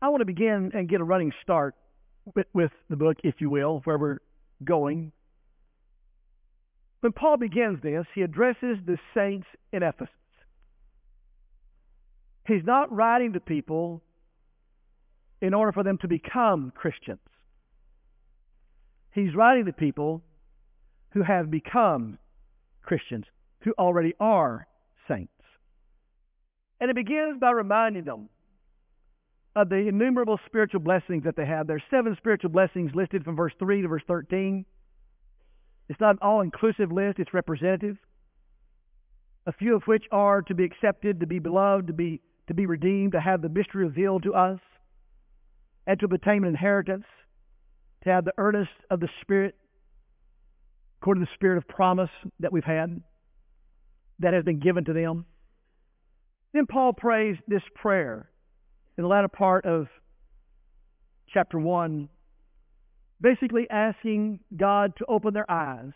I 0.00 0.08
want 0.10 0.20
to 0.20 0.26
begin 0.26 0.70
and 0.74 0.88
get 0.88 1.00
a 1.00 1.04
running 1.04 1.32
start 1.42 1.74
with, 2.34 2.46
with 2.52 2.70
the 2.88 2.96
book, 2.96 3.16
if 3.24 3.36
you 3.40 3.50
will, 3.50 3.80
where 3.84 3.98
we're 3.98 4.18
going. 4.64 5.12
When 7.00 7.12
Paul 7.12 7.36
begins 7.36 7.82
this, 7.82 8.06
he 8.14 8.22
addresses 8.22 8.78
the 8.86 8.98
saints 9.14 9.46
in 9.72 9.82
Ephesus. 9.82 10.14
He's 12.46 12.64
not 12.64 12.92
writing 12.92 13.34
to 13.34 13.40
people 13.40 14.02
in 15.40 15.54
order 15.54 15.72
for 15.72 15.82
them 15.82 15.98
to 15.98 16.08
become 16.08 16.72
Christians. 16.74 17.20
He's 19.12 19.34
writing 19.34 19.66
to 19.66 19.72
people 19.72 20.22
who 21.10 21.22
have 21.22 21.50
become 21.50 22.18
Christians, 22.82 23.24
who 23.60 23.72
already 23.78 24.14
are 24.18 24.66
saints. 25.08 25.32
And 26.80 26.90
it 26.90 26.96
begins 26.96 27.40
by 27.40 27.50
reminding 27.50 28.04
them 28.04 28.28
of 29.58 29.68
the 29.68 29.88
innumerable 29.88 30.38
spiritual 30.46 30.78
blessings 30.78 31.24
that 31.24 31.34
they 31.34 31.44
have. 31.44 31.66
There's 31.66 31.82
seven 31.90 32.14
spiritual 32.16 32.50
blessings 32.50 32.92
listed 32.94 33.24
from 33.24 33.34
verse 33.34 33.52
3 33.58 33.82
to 33.82 33.88
verse 33.88 34.02
13. 34.06 34.64
It's 35.88 36.00
not 36.00 36.12
an 36.12 36.18
all 36.22 36.42
inclusive 36.42 36.92
list, 36.92 37.18
it's 37.18 37.34
representative. 37.34 37.96
A 39.46 39.52
few 39.52 39.74
of 39.74 39.82
which 39.84 40.04
are 40.12 40.42
to 40.42 40.54
be 40.54 40.64
accepted, 40.64 41.18
to 41.20 41.26
be 41.26 41.40
beloved, 41.40 41.88
to 41.88 41.92
be, 41.92 42.20
to 42.46 42.54
be 42.54 42.66
redeemed, 42.66 43.12
to 43.12 43.20
have 43.20 43.42
the 43.42 43.48
mystery 43.48 43.84
revealed 43.84 44.22
to 44.22 44.34
us, 44.34 44.60
and 45.88 45.98
to 45.98 46.06
obtain 46.06 46.44
an 46.44 46.50
inheritance, 46.50 47.06
to 48.04 48.10
have 48.10 48.24
the 48.24 48.34
earnest 48.38 48.70
of 48.90 49.00
the 49.00 49.08
Spirit, 49.22 49.56
according 51.00 51.24
to 51.24 51.28
the 51.28 51.34
Spirit 51.34 51.56
of 51.56 51.66
promise 51.66 52.10
that 52.38 52.52
we've 52.52 52.62
had, 52.62 53.02
that 54.20 54.34
has 54.34 54.44
been 54.44 54.60
given 54.60 54.84
to 54.84 54.92
them. 54.92 55.24
Then 56.52 56.66
Paul 56.66 56.92
prays 56.92 57.36
this 57.48 57.62
prayer 57.74 58.28
in 58.98 59.02
the 59.02 59.08
latter 59.08 59.28
part 59.28 59.64
of 59.64 59.86
chapter 61.32 61.58
1, 61.58 62.08
basically 63.20 63.70
asking 63.70 64.40
God 64.56 64.92
to 64.98 65.06
open 65.06 65.32
their 65.32 65.48
eyes, 65.48 65.92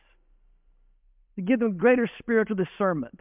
to 1.35 1.43
give 1.43 1.59
them 1.59 1.77
greater 1.77 2.09
spiritual 2.21 2.55
discernment, 2.55 3.19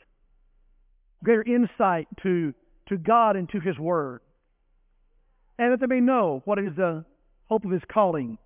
greater 1.24 1.44
insight 1.44 2.08
to, 2.22 2.54
to 2.90 2.98
God 2.98 3.36
and 3.36 3.50
to 3.50 3.60
His 3.60 3.78
Word, 3.80 4.22
and 5.58 5.74
that 5.74 5.80
they 5.80 5.88
may 5.88 6.00
know 6.00 6.44
what 6.46 6.60
is 6.60 6.76
the 6.78 7.04
hope 7.50 7.66
of 7.66 7.72
His 7.72 7.82
calling, 7.92 8.38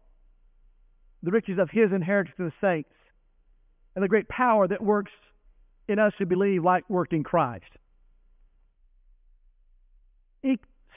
the 1.21 1.31
riches 1.31 1.59
of 1.59 1.69
His 1.69 1.91
inheritance 1.93 2.35
to 2.37 2.43
the 2.45 2.53
saints, 2.61 2.89
and 3.93 4.03
the 4.03 4.07
great 4.07 4.29
power 4.29 4.69
that 4.69 4.81
works 4.81 5.11
in 5.89 5.99
us 5.99 6.13
who 6.17 6.25
believe 6.25 6.63
like 6.63 6.89
worked 6.89 7.11
in 7.11 7.23
Christ. 7.23 7.65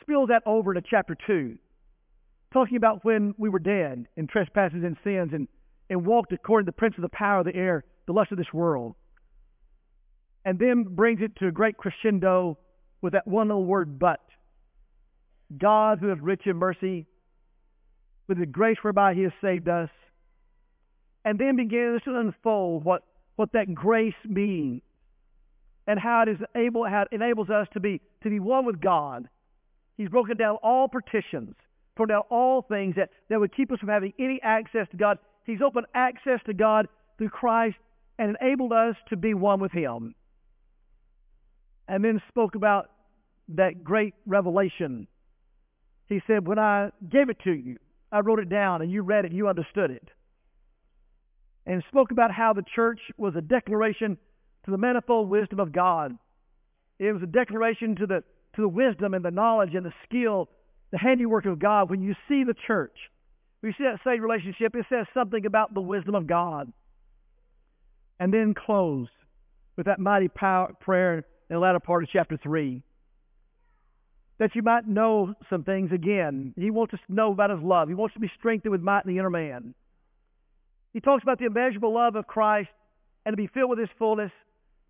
Spills 0.08 0.28
that 0.28 0.42
over 0.46 0.72
to 0.74 0.80
chapter 0.88 1.16
2, 1.26 1.56
talking 2.52 2.76
about 2.76 3.04
when 3.04 3.34
we 3.36 3.48
were 3.48 3.58
dead 3.58 4.06
in 4.16 4.26
trespasses 4.26 4.82
and 4.82 4.96
sins 5.04 5.30
and, 5.32 5.48
and 5.90 6.06
walked 6.06 6.32
according 6.32 6.64
to 6.64 6.70
the 6.70 6.76
prince 6.76 6.94
of 6.96 7.02
the 7.02 7.08
power 7.10 7.40
of 7.40 7.44
the 7.44 7.54
air, 7.54 7.84
the 8.06 8.12
lust 8.12 8.32
of 8.32 8.38
this 8.38 8.52
world. 8.52 8.94
And 10.44 10.58
then 10.58 10.84
brings 10.84 11.20
it 11.20 11.36
to 11.36 11.48
a 11.48 11.52
great 11.52 11.76
crescendo 11.76 12.58
with 13.02 13.12
that 13.12 13.26
one 13.26 13.48
little 13.48 13.66
word, 13.66 13.98
but. 13.98 14.20
God, 15.56 15.98
who 15.98 16.12
is 16.12 16.18
rich 16.20 16.42
in 16.46 16.56
mercy, 16.56 17.06
with 18.28 18.38
the 18.38 18.46
grace 18.46 18.76
whereby 18.82 19.14
he 19.14 19.22
has 19.22 19.32
saved 19.42 19.68
us, 19.68 19.88
and 21.24 21.38
then 21.38 21.56
begins 21.56 22.02
to 22.04 22.18
unfold 22.18 22.84
what, 22.84 23.02
what 23.36 23.52
that 23.52 23.74
grace 23.74 24.14
means 24.24 24.82
and 25.86 25.98
how 25.98 26.22
it 26.22 26.28
is 26.28 26.36
able 26.54 26.86
how 26.86 27.02
it 27.02 27.08
enables 27.12 27.48
us 27.48 27.66
to 27.72 27.80
be 27.80 28.00
to 28.22 28.28
be 28.28 28.38
one 28.38 28.66
with 28.66 28.78
God 28.78 29.26
He's 29.98 30.08
broken 30.08 30.36
down 30.36 30.56
all 30.62 30.88
partitions, 30.88 31.56
torn 31.96 32.08
down 32.08 32.22
all 32.30 32.62
things 32.62 32.94
that, 32.96 33.10
that 33.28 33.38
would 33.38 33.54
keep 33.54 33.70
us 33.72 33.80
from 33.80 33.88
having 33.88 34.14
any 34.18 34.40
access 34.42 34.86
to 34.92 34.96
God. 34.96 35.18
He's 35.44 35.60
opened 35.60 35.86
access 35.92 36.40
to 36.46 36.54
God 36.54 36.86
through 37.18 37.30
Christ 37.30 37.76
and 38.16 38.36
enabled 38.40 38.72
us 38.72 38.94
to 39.10 39.16
be 39.16 39.34
one 39.34 39.60
with 39.60 39.72
Him. 39.72 40.14
And 41.88 42.04
then 42.04 42.22
spoke 42.28 42.54
about 42.54 42.90
that 43.56 43.82
great 43.82 44.14
revelation. 44.24 45.08
He 46.06 46.20
said, 46.28 46.46
When 46.46 46.60
I 46.60 46.90
gave 47.10 47.28
it 47.28 47.38
to 47.44 47.52
you, 47.52 47.78
I 48.12 48.20
wrote 48.20 48.38
it 48.38 48.48
down 48.48 48.82
and 48.82 48.90
you 48.92 49.02
read 49.02 49.24
it, 49.24 49.32
and 49.32 49.36
you 49.36 49.48
understood 49.48 49.90
it. 49.90 50.08
And 51.66 51.82
spoke 51.88 52.12
about 52.12 52.30
how 52.30 52.52
the 52.52 52.64
church 52.74 53.00
was 53.16 53.34
a 53.36 53.40
declaration 53.40 54.16
to 54.64 54.70
the 54.70 54.78
manifold 54.78 55.28
wisdom 55.28 55.58
of 55.58 55.72
God. 55.72 56.16
It 57.00 57.12
was 57.12 57.22
a 57.22 57.26
declaration 57.26 57.96
to 57.96 58.06
the 58.06 58.22
to 58.58 58.62
the 58.62 58.68
wisdom 58.68 59.14
and 59.14 59.24
the 59.24 59.30
knowledge 59.30 59.74
and 59.74 59.86
the 59.86 59.92
skill, 60.04 60.48
the 60.90 60.98
handiwork 60.98 61.46
of 61.46 61.60
God. 61.60 61.88
When 61.88 62.02
you 62.02 62.14
see 62.28 62.42
the 62.42 62.56
church, 62.66 62.96
when 63.60 63.70
you 63.70 63.74
see 63.78 63.88
that 63.88 64.00
same 64.04 64.20
relationship, 64.20 64.74
it 64.74 64.84
says 64.88 65.06
something 65.14 65.46
about 65.46 65.74
the 65.74 65.80
wisdom 65.80 66.16
of 66.16 66.26
God. 66.26 66.72
And 68.18 68.34
then 68.34 68.54
close 68.54 69.06
with 69.76 69.86
that 69.86 70.00
mighty 70.00 70.26
power, 70.26 70.72
prayer 70.80 71.18
in 71.18 71.24
the 71.48 71.58
latter 71.58 71.78
part 71.78 72.02
of 72.02 72.08
chapter 72.12 72.36
3. 72.36 72.82
That 74.40 74.56
you 74.56 74.62
might 74.62 74.88
know 74.88 75.34
some 75.48 75.62
things 75.62 75.92
again. 75.92 76.52
He 76.56 76.70
wants 76.70 76.94
us 76.94 77.00
to 77.06 77.14
know 77.14 77.30
about 77.30 77.50
His 77.50 77.62
love. 77.62 77.86
He 77.86 77.94
wants 77.94 78.14
to 78.14 78.20
be 78.20 78.30
strengthened 78.40 78.72
with 78.72 78.80
might 78.80 79.04
in 79.04 79.12
the 79.12 79.18
inner 79.18 79.30
man. 79.30 79.72
He 80.92 81.00
talks 81.00 81.22
about 81.22 81.38
the 81.38 81.46
immeasurable 81.46 81.94
love 81.94 82.16
of 82.16 82.26
Christ 82.26 82.70
and 83.24 83.34
to 83.34 83.36
be 83.36 83.46
filled 83.46 83.70
with 83.70 83.78
His 83.78 83.88
fullness 84.00 84.32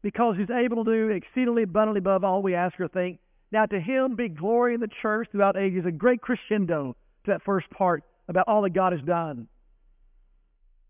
because 0.00 0.36
He's 0.38 0.48
able 0.48 0.86
to 0.86 0.90
do 0.90 1.08
exceedingly 1.10 1.64
abundantly 1.64 1.98
above 1.98 2.24
all 2.24 2.40
we 2.40 2.54
ask 2.54 2.80
or 2.80 2.88
think 2.88 3.18
now 3.50 3.66
to 3.66 3.80
him 3.80 4.14
be 4.16 4.28
glory 4.28 4.74
in 4.74 4.80
the 4.80 4.88
church 5.02 5.28
throughout 5.32 5.56
ages, 5.56 5.84
a 5.86 5.92
great 5.92 6.20
crescendo 6.20 6.96
to 7.24 7.30
that 7.30 7.42
first 7.42 7.70
part 7.70 8.04
about 8.28 8.46
all 8.46 8.62
that 8.62 8.74
God 8.74 8.92
has 8.92 9.00
done. 9.02 9.48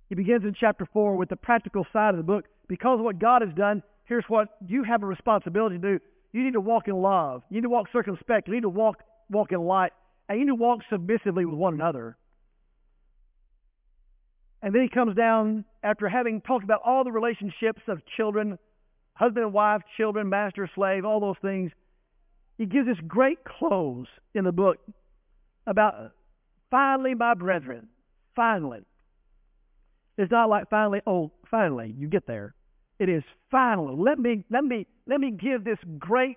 He 0.08 0.14
begins 0.14 0.42
in 0.44 0.54
chapter 0.58 0.86
4 0.92 1.16
with 1.16 1.28
the 1.28 1.36
practical 1.36 1.86
side 1.92 2.10
of 2.10 2.16
the 2.16 2.22
book. 2.22 2.46
Because 2.66 2.98
of 2.98 3.04
what 3.04 3.18
God 3.18 3.42
has 3.42 3.54
done, 3.54 3.82
here's 4.06 4.24
what 4.28 4.48
you 4.66 4.82
have 4.82 5.02
a 5.02 5.06
responsibility 5.06 5.76
to 5.78 5.98
do. 5.98 6.04
You 6.32 6.44
need 6.44 6.54
to 6.54 6.60
walk 6.60 6.88
in 6.88 6.94
love. 6.94 7.42
You 7.48 7.56
need 7.56 7.62
to 7.62 7.68
walk 7.68 7.86
circumspect. 7.92 8.48
You 8.48 8.54
need 8.54 8.62
to 8.62 8.68
walk, 8.68 9.02
walk 9.30 9.52
in 9.52 9.60
light. 9.60 9.92
And 10.28 10.38
you 10.38 10.46
need 10.46 10.50
to 10.50 10.54
walk 10.56 10.80
submissively 10.90 11.44
with 11.44 11.54
one 11.54 11.74
another. 11.74 12.16
And 14.62 14.74
then 14.74 14.82
he 14.82 14.88
comes 14.88 15.14
down 15.14 15.64
after 15.82 16.08
having 16.08 16.40
talked 16.40 16.64
about 16.64 16.80
all 16.84 17.04
the 17.04 17.12
relationships 17.12 17.80
of 17.86 18.00
children, 18.16 18.58
husband 19.14 19.44
and 19.44 19.54
wife, 19.54 19.82
children, 19.96 20.28
master, 20.28 20.68
slave, 20.74 21.04
all 21.04 21.20
those 21.20 21.36
things 21.40 21.70
he 22.58 22.66
gives 22.66 22.88
this 22.88 22.98
great 23.06 23.38
close 23.44 24.08
in 24.34 24.44
the 24.44 24.52
book 24.52 24.78
about 25.66 26.12
finally, 26.70 27.14
my 27.14 27.34
brethren, 27.34 27.88
finally. 28.34 28.80
It's 30.18 30.32
not 30.32 30.50
like 30.50 30.68
finally, 30.68 31.00
oh, 31.06 31.30
finally, 31.48 31.94
you 31.96 32.08
get 32.08 32.26
there. 32.26 32.54
It 32.98 33.08
is 33.08 33.22
finally. 33.50 33.94
Let 33.96 34.18
me, 34.18 34.44
let 34.50 34.64
me, 34.64 34.86
let 35.06 35.20
me 35.20 35.30
give 35.30 35.62
this 35.62 35.78
great, 35.98 36.36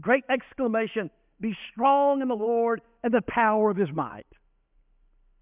great 0.00 0.24
exclamation. 0.28 1.08
Be 1.40 1.56
strong 1.72 2.20
in 2.20 2.28
the 2.28 2.34
Lord 2.34 2.80
and 3.04 3.14
the 3.14 3.22
power 3.22 3.70
of 3.70 3.76
his 3.76 3.90
might. 3.94 4.26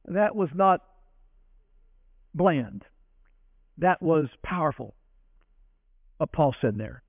That 0.05 0.37
was 0.37 0.51
not 0.55 0.83
bland. 2.35 2.85
That 3.79 4.03
was 4.03 4.27
powerful. 4.45 4.95
What 6.19 6.33
Paul 6.33 6.55
said 6.61 6.77
there 6.77 7.03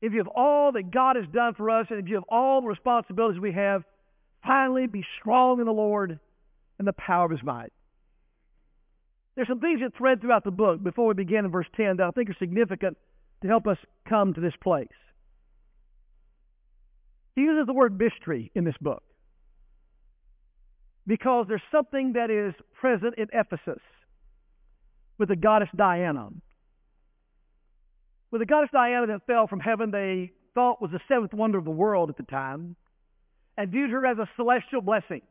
if 0.00 0.12
you 0.12 0.18
have 0.18 0.28
all 0.28 0.72
that 0.72 0.90
God 0.90 1.16
has 1.16 1.26
done 1.32 1.54
for 1.54 1.70
us, 1.70 1.86
and 1.90 1.98
if 1.98 2.08
you 2.08 2.14
have 2.16 2.24
all 2.28 2.60
the 2.60 2.68
responsibilities 2.68 3.40
we 3.40 3.52
have, 3.52 3.82
finally 4.46 4.86
be 4.86 5.04
strong 5.20 5.60
in 5.60 5.66
the 5.66 5.72
Lord 5.72 6.18
and 6.78 6.86
the 6.86 6.92
power 6.92 7.24
of 7.24 7.30
his 7.32 7.42
might. 7.42 7.72
There's 9.34 9.48
some 9.48 9.60
things 9.60 9.80
that 9.80 9.96
thread 9.96 10.20
throughout 10.20 10.44
the 10.44 10.50
book 10.50 10.82
before 10.82 11.06
we 11.06 11.14
begin 11.14 11.44
in 11.44 11.50
verse 11.50 11.66
10 11.76 11.96
that 11.98 12.06
I 12.06 12.10
think 12.10 12.30
are 12.30 12.36
significant 12.38 12.96
to 13.42 13.48
help 13.48 13.66
us 13.66 13.76
come 14.08 14.34
to 14.34 14.40
this 14.40 14.54
place. 14.62 14.88
He 17.36 17.42
uses 17.42 17.66
the 17.66 17.72
word 17.72 17.96
mystery 17.98 18.50
in 18.54 18.64
this 18.64 18.74
book 18.80 19.02
because 21.06 21.46
there's 21.48 21.62
something 21.70 22.14
that 22.14 22.30
is 22.30 22.52
present 22.80 23.14
in 23.16 23.28
Ephesus 23.32 23.80
with 25.18 25.28
the 25.28 25.36
goddess 25.36 25.68
Diana 25.74 26.30
with 28.30 28.40
the 28.40 28.46
goddess 28.46 28.70
Diana 28.72 29.06
that 29.06 29.26
fell 29.26 29.46
from 29.46 29.60
heaven, 29.60 29.90
they 29.90 30.32
thought 30.54 30.82
was 30.82 30.90
the 30.90 31.00
seventh 31.08 31.32
wonder 31.32 31.58
of 31.58 31.64
the 31.64 31.70
world 31.70 32.10
at 32.10 32.16
the 32.16 32.24
time, 32.24 32.76
and 33.56 33.70
viewed 33.70 33.90
her 33.90 34.06
as 34.06 34.18
a 34.18 34.28
celestial 34.36 34.80
blessing, 34.80 35.22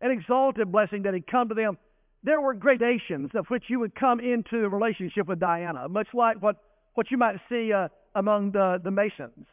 an 0.00 0.10
exalted 0.10 0.70
blessing 0.70 1.02
that 1.02 1.14
had 1.14 1.26
come 1.26 1.48
to 1.48 1.54
them. 1.54 1.78
There 2.22 2.40
were 2.40 2.54
gradations 2.54 3.30
of 3.34 3.46
which 3.46 3.64
you 3.68 3.80
would 3.80 3.94
come 3.94 4.20
into 4.20 4.64
a 4.64 4.68
relationship 4.68 5.26
with 5.26 5.40
Diana, 5.40 5.88
much 5.88 6.08
like 6.12 6.42
what, 6.42 6.56
what 6.94 7.10
you 7.10 7.16
might 7.16 7.36
see 7.48 7.72
uh, 7.72 7.88
among 8.14 8.52
the, 8.52 8.80
the 8.82 8.90
Masons. 8.90 9.46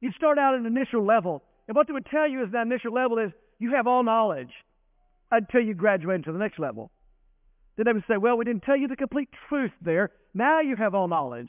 You'd 0.00 0.14
start 0.14 0.38
out 0.38 0.54
at 0.54 0.60
an 0.60 0.66
initial 0.66 1.04
level, 1.04 1.42
and 1.68 1.76
what 1.76 1.86
they 1.86 1.92
would 1.92 2.06
tell 2.06 2.28
you 2.28 2.44
is 2.44 2.52
that 2.52 2.66
initial 2.66 2.92
level 2.92 3.18
is 3.18 3.32
you 3.58 3.74
have 3.74 3.86
all 3.86 4.02
knowledge 4.02 4.52
until 5.30 5.60
you 5.60 5.74
graduate 5.74 6.24
to 6.24 6.32
the 6.32 6.38
next 6.38 6.58
level. 6.58 6.90
Then 7.76 7.86
they 7.86 7.92
would 7.92 8.04
say, 8.08 8.16
well, 8.16 8.36
we 8.36 8.44
didn't 8.44 8.62
tell 8.62 8.76
you 8.76 8.88
the 8.88 8.96
complete 8.96 9.28
truth 9.48 9.72
there. 9.82 10.10
Now 10.34 10.60
you 10.60 10.76
have 10.76 10.94
all 10.94 11.08
knowledge 11.08 11.48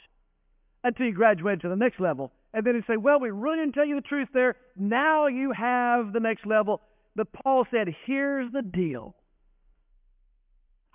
until 0.84 1.06
you 1.06 1.14
graduate 1.14 1.62
to 1.62 1.70
the 1.70 1.76
next 1.76 2.00
level. 2.00 2.32
And 2.54 2.66
then 2.66 2.76
he'd 2.76 2.86
say, 2.88 2.98
Well, 2.98 3.20
we 3.20 3.30
really 3.30 3.58
didn't 3.58 3.74
tell 3.74 3.86
you 3.86 3.96
the 3.96 4.02
truth 4.02 4.30
there. 4.34 4.56
Now 4.76 5.28
you 5.28 5.52
have 5.52 6.14
the 6.14 6.20
next 6.20 6.46
level. 6.46 6.82
But 7.16 7.34
Paul 7.34 7.66
said, 7.70 7.88
Here's 8.06 8.52
the 8.52 8.62
deal 8.62 9.16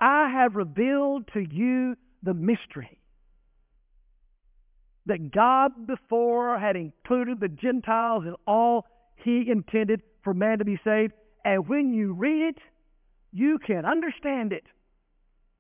I 0.01 0.29
have 0.31 0.55
revealed 0.55 1.29
to 1.35 1.41
you 1.41 1.97
the 2.23 2.35
mystery 2.35 2.99
that 5.07 5.33
God 5.33 5.87
before 5.87 6.59
had 6.59 6.77
included 6.77 7.41
the 7.41 7.49
Gentiles 7.49 8.25
in 8.25 8.35
all 8.47 8.87
he 9.17 9.45
intended 9.51 10.03
for 10.23 10.33
man 10.33 10.59
to 10.59 10.65
be 10.65 10.81
saved. 10.85 11.13
And 11.45 11.69
when 11.69 11.93
you 11.93 12.13
read 12.13 12.49
it, 12.49 12.59
you 13.33 13.59
can 13.59 13.85
understand 13.85 14.53
it. 14.53 14.65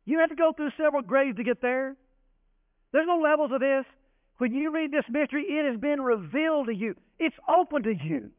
You 0.04 0.18
have 0.20 0.30
to 0.30 0.36
go 0.36 0.52
through 0.52 0.70
several 0.76 1.02
grades 1.02 1.36
to 1.36 1.44
get 1.44 1.62
there. 1.62 1.96
There's 2.92 3.06
no 3.06 3.18
levels 3.18 3.50
of 3.52 3.60
this. 3.60 3.84
When 4.38 4.52
you 4.52 4.72
read 4.72 4.90
this 4.90 5.04
mystery, 5.08 5.44
it 5.44 5.70
has 5.70 5.80
been 5.80 6.00
revealed 6.00 6.66
to 6.66 6.74
you. 6.74 6.94
It's 7.18 7.36
open 7.48 7.84
to 7.84 7.94
you. 7.94 8.30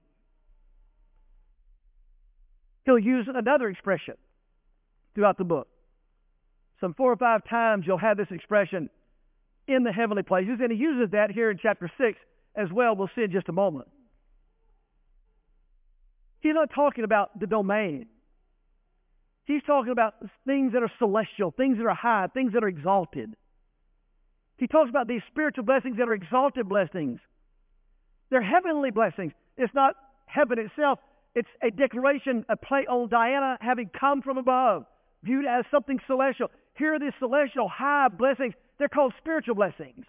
He'll 2.86 3.00
use 3.00 3.28
another 3.34 3.70
expression 3.70 4.16
throughout 5.16 5.38
the 5.38 5.46
book. 5.46 5.68
Some 6.82 6.94
four 6.94 7.12
or 7.12 7.16
five 7.16 7.48
times 7.50 7.86
you'll 7.88 7.98
have 7.98 8.18
this 8.18 8.28
expression 8.30 8.90
in 9.68 9.84
the 9.84 9.92
heavenly 9.94 10.24
places, 10.24 10.60
and 10.62 10.72
he 10.72 10.78
uses 10.78 11.12
that 11.12 11.32
here 11.32 11.50
in 11.50 11.58
chapter 11.62 11.90
6 11.98 12.18
as 12.56 12.68
well. 12.74 12.96
We'll 12.96 13.10
see 13.16 13.24
in 13.24 13.32
just 13.32 13.48
a 13.48 13.54
moment. 13.54 13.88
He's 16.42 16.54
not 16.54 16.72
talking 16.76 17.06
about 17.06 17.40
the 17.40 17.48
domain. 17.48 18.08
He's 19.46 19.62
talking 19.64 19.92
about 19.92 20.16
things 20.46 20.74
that 20.74 20.84
are 20.84 20.92
celestial, 21.00 21.52
things 21.52 21.78
that 21.78 21.86
are 21.86 21.96
high, 21.96 22.28
things 22.34 22.54
that 22.54 22.64
are 22.64 22.68
exalted. 22.68 23.36
He 24.58 24.68
talks 24.68 24.90
about 24.90 25.08
these 25.08 25.22
spiritual 25.28 25.66
blessings 25.66 25.98
that 25.98 26.08
are 26.08 26.14
exalted 26.14 26.70
blessings. 26.70 27.20
They're 28.30 28.42
heavenly 28.42 28.92
blessings. 28.92 29.34
It's 29.58 29.74
not 29.74 29.96
heaven 30.26 30.60
itself. 30.60 31.00
It's 31.36 31.50
a 31.62 31.72
declaration, 31.72 32.46
a 32.48 32.56
play 32.56 32.86
on 32.88 33.10
Diana 33.10 33.58
having 33.60 33.90
come 33.90 34.22
from 34.22 34.38
above, 34.38 34.86
viewed 35.24 35.46
as 35.46 35.66
something 35.72 36.00
celestial. 36.08 36.50
Here 36.76 36.96
are 36.96 37.00
these 37.00 37.14
celestial 37.20 37.68
high 37.68 38.08
blessings. 38.08 38.54
They're 38.80 38.88
called 38.88 39.14
spiritual 39.18 39.56
blessings. 39.56 40.06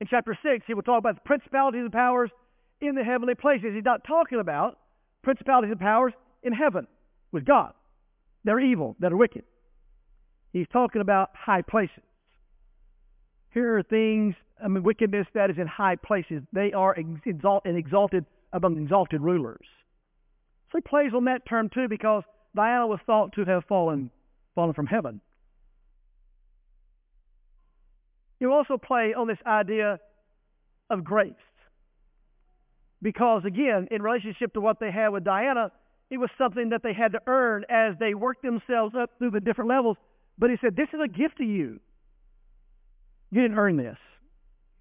In 0.00 0.06
chapter 0.08 0.38
6, 0.40 0.64
he 0.66 0.74
will 0.74 0.82
talk 0.82 0.98
about 0.98 1.16
the 1.16 1.20
principalities 1.22 1.82
and 1.82 1.92
powers 1.92 2.30
in 2.80 2.94
the 2.94 3.02
heavenly 3.02 3.34
places. 3.34 3.70
He's 3.74 3.84
not 3.84 4.04
talking 4.04 4.38
about 4.38 4.78
principalities 5.22 5.72
and 5.72 5.80
powers 5.80 6.12
in 6.42 6.52
heaven 6.52 6.86
with 7.34 7.44
God. 7.44 7.74
They're 8.44 8.60
evil, 8.60 8.96
that 9.00 9.12
are 9.12 9.16
wicked. 9.16 9.42
He's 10.52 10.66
talking 10.72 11.02
about 11.02 11.30
high 11.34 11.62
places. 11.62 12.02
Here 13.52 13.76
are 13.76 13.82
things, 13.82 14.34
I 14.62 14.68
mean, 14.68 14.82
wickedness 14.82 15.26
that 15.34 15.50
is 15.50 15.56
in 15.58 15.66
high 15.66 15.96
places. 15.96 16.42
They 16.52 16.72
are 16.72 16.94
exalt 16.94 17.66
and 17.66 17.76
exalted 17.76 18.24
among 18.52 18.80
exalted 18.80 19.20
rulers. 19.20 19.66
So 20.70 20.78
he 20.78 20.82
plays 20.82 21.12
on 21.14 21.24
that 21.26 21.46
term 21.48 21.68
too 21.72 21.88
because 21.88 22.22
Diana 22.54 22.86
was 22.86 23.00
thought 23.04 23.32
to 23.34 23.44
have 23.44 23.64
fallen, 23.68 24.10
fallen 24.54 24.74
from 24.74 24.86
heaven. 24.86 25.20
You 28.40 28.52
also 28.52 28.76
play 28.76 29.14
on 29.16 29.26
this 29.26 29.38
idea 29.46 29.98
of 30.90 31.02
grace. 31.02 31.32
Because 33.02 33.44
again, 33.44 33.88
in 33.90 34.02
relationship 34.02 34.54
to 34.54 34.60
what 34.60 34.78
they 34.80 34.90
had 34.90 35.08
with 35.08 35.24
Diana, 35.24 35.72
it 36.10 36.18
was 36.18 36.30
something 36.38 36.70
that 36.70 36.82
they 36.82 36.92
had 36.92 37.12
to 37.12 37.20
earn 37.26 37.64
as 37.68 37.94
they 37.98 38.14
worked 38.14 38.42
themselves 38.42 38.94
up 38.94 39.10
through 39.18 39.30
the 39.30 39.40
different 39.40 39.70
levels. 39.70 39.96
But 40.38 40.50
he 40.50 40.56
said, 40.60 40.76
This 40.76 40.88
is 40.92 41.00
a 41.02 41.08
gift 41.08 41.38
to 41.38 41.44
you. 41.44 41.80
You 43.30 43.42
didn't 43.42 43.58
earn 43.58 43.76
this. 43.76 43.96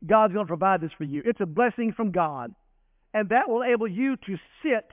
God's 0.06 0.34
going 0.34 0.46
to 0.46 0.50
provide 0.50 0.82
this 0.82 0.92
for 0.98 1.06
you. 1.06 1.22
It's 1.26 1.40
a 1.42 1.46
blessing 1.46 1.94
from 1.96 2.12
God. 2.12 2.54
And 3.14 3.30
that 3.30 3.48
will 3.48 3.62
enable 3.62 3.88
you 3.88 4.16
to 4.18 4.38
sit 4.62 4.90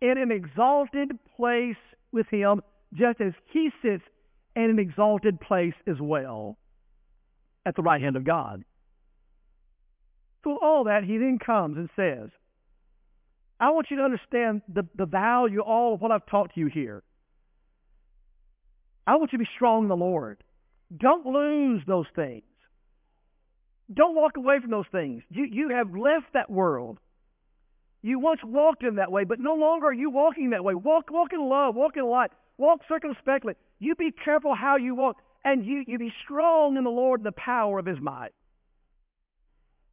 in 0.00 0.18
an 0.18 0.30
exalted 0.30 1.10
place 1.36 1.76
with 2.12 2.26
Him, 2.30 2.62
just 2.94 3.20
as 3.20 3.32
He 3.52 3.70
sits 3.82 4.04
in 4.54 4.64
an 4.64 4.78
exalted 4.78 5.40
place 5.40 5.74
as 5.86 5.96
well 6.00 6.56
at 7.64 7.74
the 7.74 7.82
right 7.82 8.00
hand 8.00 8.16
of 8.16 8.24
God. 8.24 8.64
So 10.44 10.58
all 10.62 10.84
that, 10.84 11.04
He 11.04 11.18
then 11.18 11.38
comes 11.44 11.76
and 11.76 11.90
says, 11.96 12.30
I 13.58 13.70
want 13.70 13.86
you 13.90 13.96
to 13.98 14.02
understand 14.02 14.62
the, 14.68 14.86
the 14.96 15.06
value, 15.06 15.60
all 15.60 15.94
of 15.94 16.00
what 16.00 16.10
I've 16.10 16.26
taught 16.26 16.50
you 16.54 16.66
here. 16.66 17.02
I 19.06 19.16
want 19.16 19.32
you 19.32 19.38
to 19.38 19.44
be 19.44 19.50
strong 19.54 19.84
in 19.84 19.88
the 19.88 19.96
Lord. 19.96 20.42
Don't 20.96 21.24
lose 21.26 21.82
those 21.86 22.06
things. 22.14 22.42
Don't 23.92 24.16
walk 24.16 24.36
away 24.36 24.58
from 24.60 24.70
those 24.70 24.86
things. 24.90 25.22
You, 25.30 25.46
you 25.50 25.68
have 25.70 25.94
left 25.94 26.32
that 26.34 26.50
world. 26.50 26.98
You 28.02 28.18
once 28.18 28.40
walked 28.44 28.82
in 28.82 28.96
that 28.96 29.10
way, 29.10 29.24
but 29.24 29.40
no 29.40 29.54
longer 29.54 29.86
are 29.86 29.92
you 29.92 30.10
walking 30.10 30.50
that 30.50 30.64
way. 30.64 30.74
Walk, 30.74 31.10
walk 31.10 31.32
in 31.32 31.40
love, 31.40 31.74
walk 31.74 31.96
in 31.96 32.04
light, 32.04 32.30
walk 32.58 32.80
circumspectly. 32.88 33.54
You 33.78 33.94
be 33.94 34.12
careful 34.24 34.54
how 34.54 34.76
you 34.76 34.94
walk, 34.94 35.16
and 35.44 35.64
you, 35.64 35.84
you 35.86 35.98
be 35.98 36.12
strong 36.24 36.76
in 36.76 36.84
the 36.84 36.90
Lord 36.90 37.20
and 37.20 37.26
the 37.26 37.32
power 37.32 37.78
of 37.78 37.86
His 37.86 38.00
might. 38.00 38.32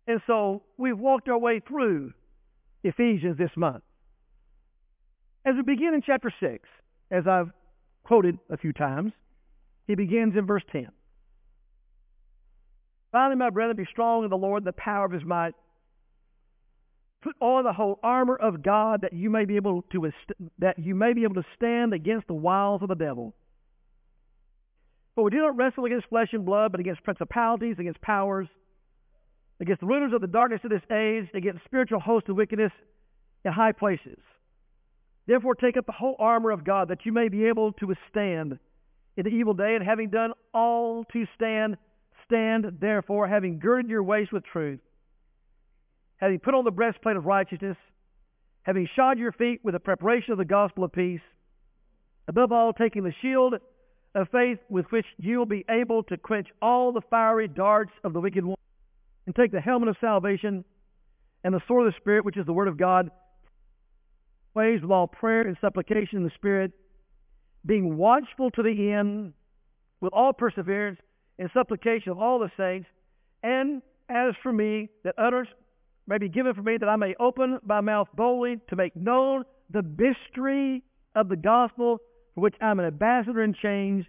And 0.07 0.21
so 0.27 0.63
we've 0.77 0.97
walked 0.97 1.29
our 1.29 1.37
way 1.37 1.61
through 1.65 2.13
Ephesians 2.83 3.37
this 3.37 3.51
month. 3.55 3.83
As 5.45 5.55
we 5.55 5.63
begin 5.63 5.93
in 5.93 6.01
chapter 6.05 6.31
6, 6.39 6.67
as 7.11 7.27
I've 7.27 7.51
quoted 8.03 8.37
a 8.49 8.57
few 8.57 8.73
times, 8.73 9.11
he 9.87 9.95
begins 9.95 10.35
in 10.37 10.45
verse 10.45 10.63
10. 10.71 10.87
Finally, 13.11 13.35
my 13.35 13.49
brethren, 13.49 13.77
be 13.77 13.85
strong 13.91 14.23
in 14.23 14.29
the 14.29 14.37
Lord, 14.37 14.63
the 14.63 14.73
power 14.73 15.05
of 15.05 15.11
his 15.11 15.23
might. 15.23 15.53
Put 17.21 17.35
on 17.39 17.63
the 17.63 17.71
whole 17.71 17.99
armor 18.03 18.35
of 18.35 18.63
God 18.63 19.01
that 19.01 19.13
you 19.13 19.29
may 19.29 19.45
be 19.45 19.55
able 19.55 19.83
to 19.93 20.11
that 20.59 20.79
you 20.79 20.93
may 20.93 21.13
be 21.13 21.23
able 21.23 21.35
to 21.35 21.45
stand 21.55 21.93
against 21.93 22.27
the 22.27 22.33
wiles 22.33 22.81
of 22.81 22.89
the 22.89 22.95
devil. 22.95 23.33
For 25.15 25.23
we 25.23 25.31
do 25.31 25.37
not 25.37 25.55
wrestle 25.55 25.85
against 25.85 26.07
flesh 26.07 26.29
and 26.33 26.43
blood, 26.43 26.71
but 26.71 26.81
against 26.81 27.03
principalities, 27.03 27.77
against 27.79 28.01
powers, 28.01 28.47
against 29.59 29.81
the 29.81 29.87
rulers 29.87 30.13
of 30.13 30.21
the 30.21 30.27
darkness 30.27 30.61
of 30.63 30.69
this 30.69 30.81
age, 30.91 31.27
against 31.33 31.63
spiritual 31.65 31.99
hosts 31.99 32.29
of 32.29 32.35
wickedness 32.35 32.71
in 33.45 33.51
high 33.51 33.71
places. 33.71 34.17
Therefore, 35.25 35.55
take 35.55 35.77
up 35.77 35.85
the 35.85 35.91
whole 35.91 36.15
armor 36.19 36.51
of 36.51 36.65
God 36.65 36.89
that 36.89 37.05
you 37.05 37.11
may 37.11 37.29
be 37.29 37.45
able 37.45 37.71
to 37.73 37.87
withstand 37.87 38.59
in 39.15 39.23
the 39.23 39.29
evil 39.29 39.53
day, 39.53 39.75
and 39.75 39.85
having 39.85 40.09
done 40.09 40.33
all 40.53 41.05
to 41.13 41.25
stand, 41.35 41.77
stand 42.25 42.65
therefore, 42.81 43.27
having 43.27 43.59
girded 43.59 43.89
your 43.91 44.01
waist 44.01 44.33
with 44.33 44.43
truth, 44.43 44.79
having 46.17 46.39
put 46.39 46.55
on 46.55 46.65
the 46.65 46.71
breastplate 46.71 47.15
of 47.15 47.25
righteousness, 47.25 47.77
having 48.63 48.89
shod 48.95 49.19
your 49.19 49.31
feet 49.31 49.59
with 49.63 49.73
the 49.73 49.79
preparation 49.79 50.31
of 50.31 50.39
the 50.39 50.45
gospel 50.45 50.83
of 50.83 50.91
peace, 50.91 51.21
above 52.27 52.51
all, 52.51 52.73
taking 52.73 53.03
the 53.03 53.13
shield 53.21 53.53
of 54.15 54.27
faith 54.29 54.57
with 54.69 54.85
which 54.91 55.05
you 55.19 55.37
will 55.37 55.45
be 55.45 55.63
able 55.69 56.01
to 56.03 56.17
quench 56.17 56.47
all 56.61 56.91
the 56.91 57.01
fiery 57.09 57.47
darts 57.47 57.91
of 58.03 58.13
the 58.13 58.19
wicked 58.19 58.43
one, 58.43 58.57
and 59.25 59.35
take 59.35 59.51
the 59.51 59.61
helmet 59.61 59.89
of 59.89 59.95
salvation 60.01 60.63
and 61.43 61.53
the 61.53 61.61
sword 61.67 61.87
of 61.87 61.93
the 61.93 61.99
Spirit, 61.99 62.25
which 62.25 62.37
is 62.37 62.45
the 62.45 62.53
word 62.53 62.67
of 62.67 62.77
God, 62.77 63.09
ways 64.53 64.81
with 64.81 64.91
all 64.91 65.07
prayer 65.07 65.41
and 65.41 65.57
supplication 65.61 66.17
in 66.17 66.23
the 66.23 66.31
Spirit, 66.35 66.71
being 67.65 67.97
watchful 67.97 68.51
to 68.51 68.63
the 68.63 68.91
end 68.91 69.33
with 70.01 70.13
all 70.13 70.33
perseverance 70.33 70.99
and 71.39 71.49
supplication 71.53 72.11
of 72.11 72.19
all 72.19 72.39
the 72.39 72.51
saints. 72.57 72.87
And 73.41 73.81
as 74.09 74.33
for 74.43 74.51
me, 74.51 74.89
that 75.03 75.15
utterance 75.17 75.49
may 76.07 76.17
be 76.17 76.29
given 76.29 76.53
for 76.53 76.61
me 76.61 76.77
that 76.77 76.89
I 76.89 76.95
may 76.95 77.15
open 77.19 77.59
my 77.65 77.81
mouth 77.81 78.07
boldly 78.15 78.57
to 78.69 78.75
make 78.75 78.95
known 78.95 79.43
the 79.69 79.81
mystery 79.81 80.83
of 81.15 81.29
the 81.29 81.37
gospel 81.37 81.99
for 82.35 82.41
which 82.41 82.55
I'm 82.61 82.79
an 82.79 82.85
ambassador 82.85 83.43
in 83.43 83.53
chains, 83.53 84.05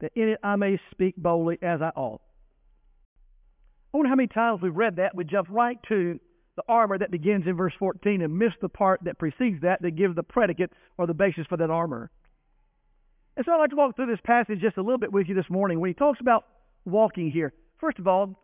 that 0.00 0.12
in 0.14 0.30
it 0.30 0.40
I 0.42 0.56
may 0.56 0.80
speak 0.90 1.16
boldly 1.16 1.58
as 1.62 1.80
I 1.82 1.90
ought. 1.96 2.20
I 3.92 3.96
wonder 3.96 4.10
how 4.10 4.16
many 4.16 4.28
times 4.28 4.60
we've 4.62 4.74
read 4.74 4.96
that. 4.96 5.14
We 5.14 5.24
jump 5.24 5.48
right 5.50 5.78
to 5.88 6.20
the 6.56 6.62
armor 6.68 6.98
that 6.98 7.10
begins 7.10 7.46
in 7.46 7.56
verse 7.56 7.72
14 7.78 8.20
and 8.20 8.38
miss 8.38 8.52
the 8.60 8.68
part 8.68 9.00
that 9.04 9.18
precedes 9.18 9.62
that 9.62 9.80
that 9.80 9.92
gives 9.92 10.14
the 10.14 10.22
predicate 10.22 10.72
or 10.98 11.06
the 11.06 11.14
basis 11.14 11.46
for 11.48 11.56
that 11.56 11.70
armor. 11.70 12.10
And 13.36 13.46
so 13.46 13.52
I'd 13.52 13.58
like 13.58 13.70
to 13.70 13.76
walk 13.76 13.96
through 13.96 14.06
this 14.06 14.20
passage 14.24 14.60
just 14.60 14.76
a 14.76 14.82
little 14.82 14.98
bit 14.98 15.12
with 15.12 15.28
you 15.28 15.34
this 15.34 15.48
morning. 15.48 15.80
When 15.80 15.88
he 15.88 15.94
talks 15.94 16.20
about 16.20 16.44
walking 16.84 17.30
here, 17.30 17.52
first 17.80 17.98
of 17.98 18.08
all, 18.08 18.34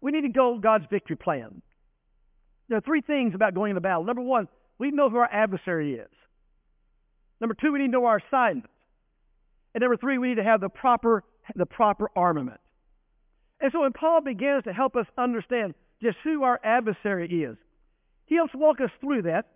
we 0.00 0.10
need 0.10 0.22
to 0.22 0.28
go 0.28 0.58
God's 0.58 0.86
victory 0.90 1.16
plan. 1.16 1.62
There 2.68 2.78
are 2.78 2.82
three 2.82 3.02
things 3.02 3.34
about 3.34 3.54
going 3.54 3.70
into 3.70 3.80
battle. 3.80 4.04
Number 4.04 4.22
one, 4.22 4.48
we 4.78 4.90
know 4.90 5.08
who 5.08 5.18
our 5.18 5.30
adversary 5.30 5.94
is. 5.94 6.08
Number 7.40 7.54
two, 7.54 7.72
we 7.72 7.80
need 7.80 7.86
to 7.86 7.92
know 7.92 8.06
our 8.06 8.22
assignment. 8.26 8.70
And 9.74 9.82
number 9.82 9.96
three, 9.96 10.18
we 10.18 10.28
need 10.28 10.36
to 10.36 10.44
have 10.44 10.60
the 10.60 10.70
proper, 10.70 11.22
the 11.54 11.66
proper 11.66 12.10
armament. 12.16 12.60
And 13.60 13.72
so 13.72 13.80
when 13.80 13.92
Paul 13.92 14.20
begins 14.20 14.64
to 14.64 14.72
help 14.72 14.96
us 14.96 15.06
understand 15.16 15.74
just 16.02 16.18
who 16.22 16.42
our 16.42 16.60
adversary 16.62 17.42
is, 17.42 17.56
he 18.26 18.36
helps 18.36 18.54
walk 18.54 18.80
us 18.80 18.90
through 19.00 19.22
that 19.22 19.46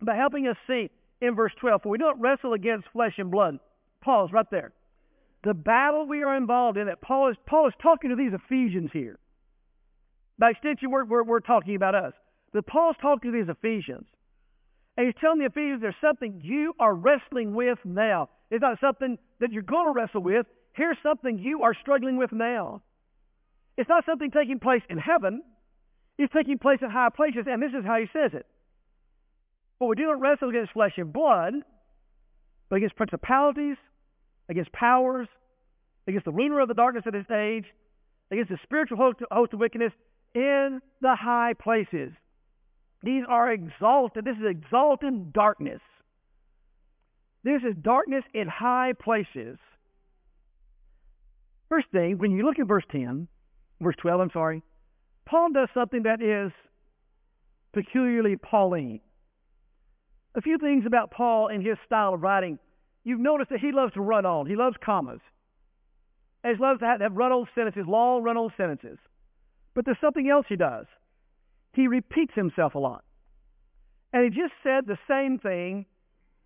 by 0.00 0.16
helping 0.16 0.46
us 0.46 0.56
see 0.66 0.90
in 1.20 1.34
verse 1.34 1.52
12, 1.60 1.82
for 1.82 1.88
we 1.88 1.98
don't 1.98 2.20
wrestle 2.20 2.52
against 2.52 2.88
flesh 2.92 3.14
and 3.18 3.30
blood. 3.30 3.58
Pause 4.02 4.30
right 4.32 4.50
there. 4.50 4.72
The 5.44 5.54
battle 5.54 6.06
we 6.06 6.22
are 6.22 6.36
involved 6.36 6.78
in 6.78 6.86
that 6.86 7.00
Paul 7.00 7.30
is, 7.30 7.36
Paul 7.46 7.68
is 7.68 7.74
talking 7.82 8.10
to 8.10 8.16
these 8.16 8.32
Ephesians 8.32 8.90
here. 8.92 9.18
By 10.38 10.50
extension, 10.50 10.90
we're, 10.90 11.04
we're, 11.04 11.24
we're 11.24 11.40
talking 11.40 11.76
about 11.76 11.94
us. 11.94 12.12
But 12.52 12.66
Paul's 12.66 12.96
talking 13.00 13.32
to 13.32 13.38
these 13.38 13.48
Ephesians. 13.48 14.06
And 14.96 15.06
he's 15.06 15.14
telling 15.20 15.38
the 15.38 15.46
Ephesians 15.46 15.80
there's 15.80 15.94
something 16.00 16.40
you 16.42 16.74
are 16.78 16.94
wrestling 16.94 17.54
with 17.54 17.78
now. 17.84 18.30
It's 18.50 18.62
not 18.62 18.80
something 18.80 19.18
that 19.40 19.52
you're 19.52 19.62
going 19.62 19.86
to 19.86 19.92
wrestle 19.92 20.22
with. 20.22 20.46
Here's 20.72 20.96
something 21.02 21.38
you 21.38 21.62
are 21.62 21.74
struggling 21.74 22.16
with 22.16 22.32
now. 22.32 22.82
It's 23.76 23.88
not 23.88 24.04
something 24.06 24.30
taking 24.30 24.58
place 24.58 24.82
in 24.88 24.98
heaven. 24.98 25.42
It's 26.18 26.32
taking 26.32 26.58
place 26.58 26.78
in 26.80 26.90
high 26.90 27.10
places, 27.14 27.44
and 27.46 27.62
this 27.62 27.72
is 27.78 27.84
how 27.84 27.98
he 27.98 28.06
says 28.12 28.32
it. 28.32 28.46
For 29.78 29.88
we 29.88 29.96
do 29.96 30.04
not 30.04 30.20
wrestle 30.20 30.48
against 30.48 30.72
flesh 30.72 30.94
and 30.96 31.12
blood, 31.12 31.54
but 32.70 32.76
against 32.76 32.96
principalities, 32.96 33.76
against 34.48 34.72
powers, 34.72 35.28
against 36.06 36.24
the 36.24 36.32
ruler 36.32 36.60
of 36.60 36.68
the 36.68 36.74
darkness 36.74 37.04
of 37.06 37.12
this 37.12 37.30
age, 37.30 37.66
against 38.30 38.50
the 38.50 38.58
spiritual 38.62 38.96
host 38.96 39.52
of 39.52 39.60
wickedness 39.60 39.92
in 40.34 40.80
the 41.02 41.14
high 41.14 41.52
places. 41.58 42.12
These 43.02 43.24
are 43.28 43.52
exalted. 43.52 44.24
This 44.24 44.36
is 44.36 44.46
exalted 44.48 45.32
darkness. 45.32 45.80
This 47.44 47.62
is 47.62 47.76
darkness 47.80 48.24
in 48.34 48.48
high 48.48 48.94
places. 48.98 49.58
First 51.68 51.88
thing, 51.92 52.18
when 52.18 52.32
you 52.32 52.44
look 52.44 52.58
at 52.58 52.66
verse 52.66 52.84
10, 52.90 53.28
verse 53.80 53.96
12, 54.00 54.20
I'm 54.20 54.30
sorry, 54.32 54.62
Paul 55.26 55.50
does 55.52 55.68
something 55.74 56.04
that 56.04 56.22
is 56.22 56.52
peculiarly 57.72 58.36
Pauline. 58.36 59.00
A 60.34 60.40
few 60.40 60.58
things 60.58 60.84
about 60.86 61.10
Paul 61.10 61.48
and 61.48 61.66
his 61.66 61.76
style 61.84 62.14
of 62.14 62.22
writing. 62.22 62.58
You've 63.04 63.20
noticed 63.20 63.50
that 63.50 63.60
he 63.60 63.72
loves 63.72 63.92
to 63.94 64.00
run 64.00 64.26
on. 64.26 64.46
He 64.46 64.56
loves 64.56 64.76
commas. 64.84 65.20
And 66.42 66.56
he 66.56 66.62
loves 66.62 66.80
to 66.80 66.86
have, 66.86 67.00
have 67.00 67.12
run 67.12 67.32
on 67.32 67.46
sentences, 67.54 67.84
long 67.86 68.22
run 68.22 68.36
on 68.36 68.52
sentences. 68.56 68.98
But 69.74 69.84
there's 69.84 70.00
something 70.00 70.28
else 70.28 70.46
he 70.48 70.56
does. 70.56 70.86
He 71.74 71.88
repeats 71.88 72.32
himself 72.34 72.74
a 72.74 72.78
lot. 72.78 73.04
And 74.12 74.24
he 74.24 74.30
just 74.30 74.54
said 74.62 74.86
the 74.86 74.98
same 75.08 75.38
thing 75.38 75.86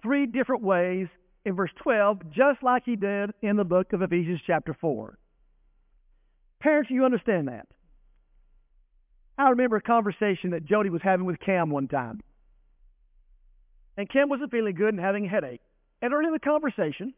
three 0.02 0.26
different 0.26 0.62
ways 0.62 1.06
in 1.44 1.54
verse 1.54 1.70
12, 1.82 2.30
just 2.30 2.62
like 2.62 2.82
he 2.84 2.96
did 2.96 3.30
in 3.42 3.56
the 3.56 3.64
book 3.64 3.92
of 3.92 4.02
Ephesians 4.02 4.40
chapter 4.46 4.75
4. 4.80 5.16
Parents, 6.61 6.90
you 6.90 7.05
understand 7.05 7.49
that. 7.49 7.67
I 9.38 9.50
remember 9.50 9.76
a 9.76 9.83
conversation 9.83 10.50
that 10.50 10.67
Jody 10.67 10.90
was 10.90 11.00
having 11.02 11.25
with 11.25 11.40
Cam 11.40 11.71
one 11.71 11.88
time. 11.88 12.21
And 13.97 14.09
Cam 14.11 14.29
wasn't 14.29 14.50
feeling 14.50 14.75
good 14.75 14.95
and 14.95 15.00
having 15.00 15.26
a 15.26 15.29
headache. 15.29 15.62
And 16.02 16.12
early 16.12 16.26
in 16.26 16.33
the 16.33 16.38
conversation, 16.38 17.14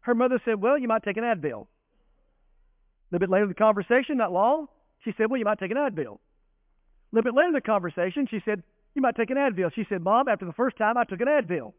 her 0.00 0.14
mother 0.14 0.40
said, 0.44 0.60
Well, 0.60 0.78
you 0.78 0.88
might 0.88 1.04
take 1.04 1.16
an 1.16 1.24
Advil. 1.24 1.66
A 1.66 3.08
little 3.12 3.26
bit 3.26 3.30
later 3.30 3.44
in 3.44 3.48
the 3.48 3.54
conversation, 3.54 4.16
not 4.16 4.32
long, 4.32 4.66
she 5.04 5.12
said, 5.16 5.30
Well, 5.30 5.38
you 5.38 5.44
might 5.44 5.58
take 5.58 5.70
an 5.70 5.76
Advil. 5.76 6.18
A 6.18 7.12
little 7.12 7.32
bit 7.32 7.34
later 7.34 7.48
in 7.48 7.54
the 7.54 7.60
conversation, 7.60 8.26
she 8.28 8.40
said, 8.44 8.62
You 8.94 9.02
might 9.02 9.16
take 9.16 9.30
an 9.30 9.36
Advil. 9.36 9.72
She 9.74 9.86
said, 9.88 10.02
Mom, 10.02 10.28
after 10.28 10.44
the 10.44 10.52
first 10.52 10.76
time, 10.76 10.96
I 10.96 11.04
took 11.04 11.20
an 11.20 11.28
Advil. 11.28 11.72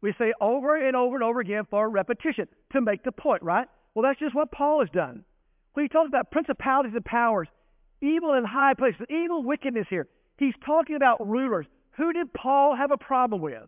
We 0.00 0.14
say 0.18 0.32
over 0.40 0.76
and 0.76 0.96
over 0.96 1.16
and 1.16 1.24
over 1.24 1.40
again 1.40 1.64
for 1.68 1.88
repetition 1.88 2.48
to 2.72 2.80
make 2.80 3.02
the 3.02 3.12
point, 3.12 3.42
right? 3.42 3.66
Well, 3.94 4.04
that's 4.04 4.20
just 4.20 4.34
what 4.34 4.52
Paul 4.52 4.80
has 4.80 4.90
done. 4.90 5.24
When 5.78 5.84
he 5.84 5.88
talks 5.90 6.08
about 6.08 6.32
principalities 6.32 6.96
and 6.96 7.04
powers, 7.04 7.46
evil 8.00 8.34
in 8.34 8.44
high 8.44 8.74
places, 8.74 9.06
evil 9.08 9.44
wickedness 9.44 9.86
here, 9.88 10.08
he's 10.36 10.54
talking 10.66 10.96
about 10.96 11.24
rulers. 11.24 11.66
Who 11.92 12.12
did 12.12 12.34
Paul 12.34 12.74
have 12.74 12.90
a 12.90 12.96
problem 12.96 13.40
with? 13.40 13.62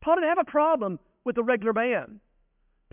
Paul 0.00 0.14
didn't 0.14 0.28
have 0.28 0.46
a 0.46 0.48
problem 0.48 1.00
with 1.24 1.34
the 1.34 1.42
regular 1.42 1.72
man. 1.72 2.20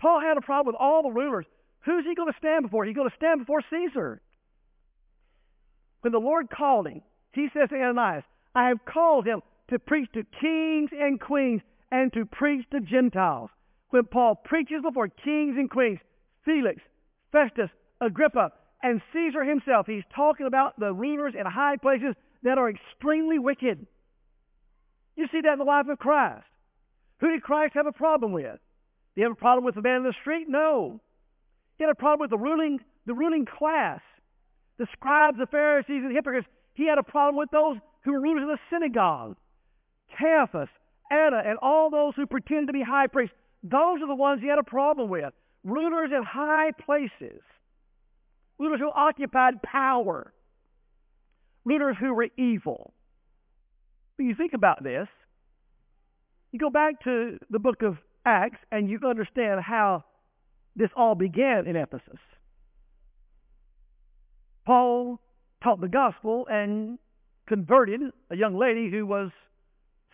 Paul 0.00 0.20
had 0.20 0.36
a 0.36 0.40
problem 0.40 0.74
with 0.74 0.80
all 0.80 1.04
the 1.04 1.12
rulers. 1.12 1.46
Who's 1.84 2.04
he 2.04 2.16
going 2.16 2.32
to 2.32 2.36
stand 2.36 2.64
before? 2.64 2.84
He's 2.84 2.96
going 2.96 3.08
to 3.08 3.14
stand 3.14 3.38
before 3.38 3.62
Caesar. 3.70 4.20
When 6.00 6.12
the 6.12 6.18
Lord 6.18 6.50
called 6.50 6.88
him, 6.88 7.00
he 7.32 7.46
says 7.54 7.68
to 7.68 7.76
Ananias, 7.76 8.24
I 8.56 8.70
have 8.70 8.84
called 8.84 9.24
him 9.24 9.40
to 9.68 9.78
preach 9.78 10.10
to 10.14 10.24
kings 10.40 10.90
and 10.92 11.20
queens 11.20 11.62
and 11.92 12.12
to 12.14 12.26
preach 12.26 12.68
to 12.70 12.80
Gentiles. 12.80 13.50
When 13.90 14.06
Paul 14.06 14.34
preaches 14.34 14.82
before 14.82 15.06
kings 15.06 15.54
and 15.56 15.70
queens, 15.70 16.00
Felix, 16.44 16.82
Festus, 17.30 17.70
Agrippa, 18.04 18.52
and 18.82 19.00
Caesar 19.12 19.44
himself, 19.44 19.86
he's 19.86 20.04
talking 20.14 20.46
about 20.46 20.78
the 20.78 20.92
rulers 20.92 21.34
in 21.38 21.46
high 21.46 21.76
places 21.76 22.14
that 22.42 22.58
are 22.58 22.70
extremely 22.70 23.38
wicked. 23.38 23.86
You 25.16 25.26
see 25.32 25.40
that 25.42 25.52
in 25.52 25.58
the 25.58 25.64
life 25.64 25.86
of 25.88 25.98
Christ. 25.98 26.44
Who 27.20 27.30
did 27.30 27.42
Christ 27.42 27.74
have 27.74 27.86
a 27.86 27.92
problem 27.92 28.32
with? 28.32 28.60
Did 29.14 29.20
he 29.20 29.22
have 29.22 29.32
a 29.32 29.36
problem 29.36 29.64
with 29.64 29.76
the 29.76 29.82
man 29.82 29.98
in 29.98 30.02
the 30.02 30.14
street? 30.20 30.48
No. 30.48 31.00
He 31.78 31.84
had 31.84 31.90
a 31.90 31.94
problem 31.94 32.20
with 32.20 32.30
the 32.30 32.38
ruling, 32.38 32.80
the 33.06 33.14
ruling 33.14 33.46
class, 33.46 34.00
the 34.78 34.86
scribes, 34.92 35.38
the 35.38 35.46
Pharisees, 35.46 36.02
and 36.02 36.10
the 36.10 36.14
hypocrites. 36.14 36.48
He 36.74 36.86
had 36.86 36.98
a 36.98 37.02
problem 37.02 37.36
with 37.36 37.50
those 37.50 37.78
who 38.02 38.12
were 38.12 38.20
rulers 38.20 38.42
of 38.42 38.48
the 38.48 38.58
synagogue. 38.70 39.36
Caiaphas, 40.18 40.68
Annas, 41.10 41.44
and 41.46 41.58
all 41.62 41.90
those 41.90 42.14
who 42.16 42.26
pretend 42.26 42.66
to 42.66 42.72
be 42.72 42.82
high 42.82 43.06
priests. 43.06 43.34
Those 43.62 44.02
are 44.02 44.08
the 44.08 44.14
ones 44.14 44.42
he 44.42 44.48
had 44.48 44.58
a 44.58 44.64
problem 44.64 45.08
with. 45.08 45.32
Rulers 45.64 46.10
in 46.14 46.22
high 46.22 46.72
places. 46.84 47.40
Rulers 48.58 48.80
who 48.80 48.90
occupied 48.90 49.62
power. 49.62 50.32
Rulers 51.64 51.96
who 51.98 52.14
were 52.14 52.28
evil. 52.36 52.92
When 54.16 54.28
you 54.28 54.34
think 54.34 54.52
about 54.52 54.82
this, 54.82 55.08
you 56.52 56.58
go 56.58 56.70
back 56.70 57.02
to 57.04 57.38
the 57.50 57.58
book 57.58 57.82
of 57.82 57.96
Acts 58.24 58.58
and 58.70 58.88
you 58.88 59.00
understand 59.04 59.60
how 59.60 60.04
this 60.76 60.90
all 60.96 61.14
began 61.14 61.66
in 61.66 61.76
Ephesus. 61.76 62.20
Paul 64.64 65.20
taught 65.62 65.80
the 65.80 65.88
gospel 65.88 66.46
and 66.48 66.98
converted 67.46 68.00
a 68.30 68.36
young 68.36 68.56
lady 68.56 68.90
who 68.90 69.04
was 69.04 69.30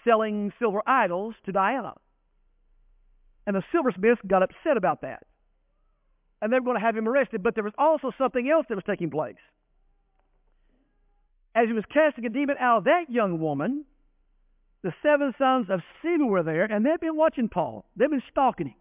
selling 0.05 0.53
silver 0.59 0.83
idols 0.87 1.35
to 1.47 1.53
Diana. 1.53 1.95
And 3.47 3.55
the 3.55 3.63
silversmiths 3.73 4.21
got 4.27 4.43
upset 4.43 4.77
about 4.77 5.03
that. 5.03 5.25
And 6.41 6.53
they 6.53 6.59
were 6.59 6.65
going 6.65 6.79
to 6.79 6.85
have 6.85 6.97
him 6.97 7.09
arrested, 7.09 7.43
but 7.43 7.55
there 7.55 7.65
was 7.65 7.75
also 7.77 8.13
something 8.17 8.49
else 8.49 8.67
that 8.69 8.75
was 8.75 8.85
taking 8.87 9.11
place. 9.11 9.37
As 11.55 11.67
he 11.67 11.73
was 11.73 11.85
casting 11.93 12.25
a 12.25 12.31
demon 12.31 12.57
out 12.59 12.79
of 12.79 12.85
that 12.85 13.11
young 13.11 13.41
woman, 13.41 13.85
the 14.83 14.93
seven 15.03 15.35
sons 15.37 15.67
of 15.69 15.81
Sceva 16.03 16.27
were 16.27 16.43
there, 16.43 16.65
and 16.65 16.87
they'd 16.87 17.01
been 17.01 17.17
watching 17.17 17.49
Paul. 17.49 17.85
They'd 17.97 18.11
been 18.11 18.23
stalking 18.31 18.69
him. 18.69 18.75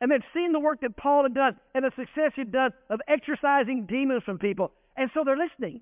And 0.00 0.10
they'd 0.10 0.24
seen 0.34 0.52
the 0.52 0.60
work 0.60 0.80
that 0.80 0.96
Paul 0.96 1.22
had 1.22 1.34
done 1.34 1.56
and 1.74 1.84
the 1.84 1.92
success 1.96 2.32
he'd 2.34 2.50
done 2.50 2.72
of 2.90 3.00
exorcising 3.06 3.86
demons 3.86 4.24
from 4.24 4.38
people. 4.38 4.72
And 4.96 5.10
so 5.14 5.22
they're 5.24 5.36
listening. 5.36 5.80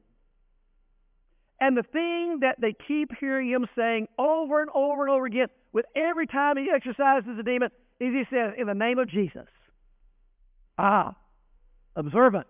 And 1.59 1.77
the 1.77 1.83
thing 1.83 2.41
that 2.43 2.57
they 2.61 2.75
keep 2.87 3.11
hearing 3.19 3.51
him 3.51 3.67
saying 3.77 4.09
over 4.19 4.61
and 4.61 4.71
over 4.75 5.03
and 5.03 5.11
over 5.11 5.27
again 5.27 5.49
with 5.73 5.87
every 5.97 6.27
time 6.27 6.57
he 6.57 6.69
exorcises 6.71 7.39
a 7.39 7.43
demon 7.43 7.71
is 7.99 8.13
he 8.13 8.25
says, 8.31 8.53
in 8.59 8.67
the 8.67 8.75
name 8.75 8.99
of 8.99 9.09
Jesus. 9.09 9.49
Ah, 10.83 11.15
observant. 11.95 12.47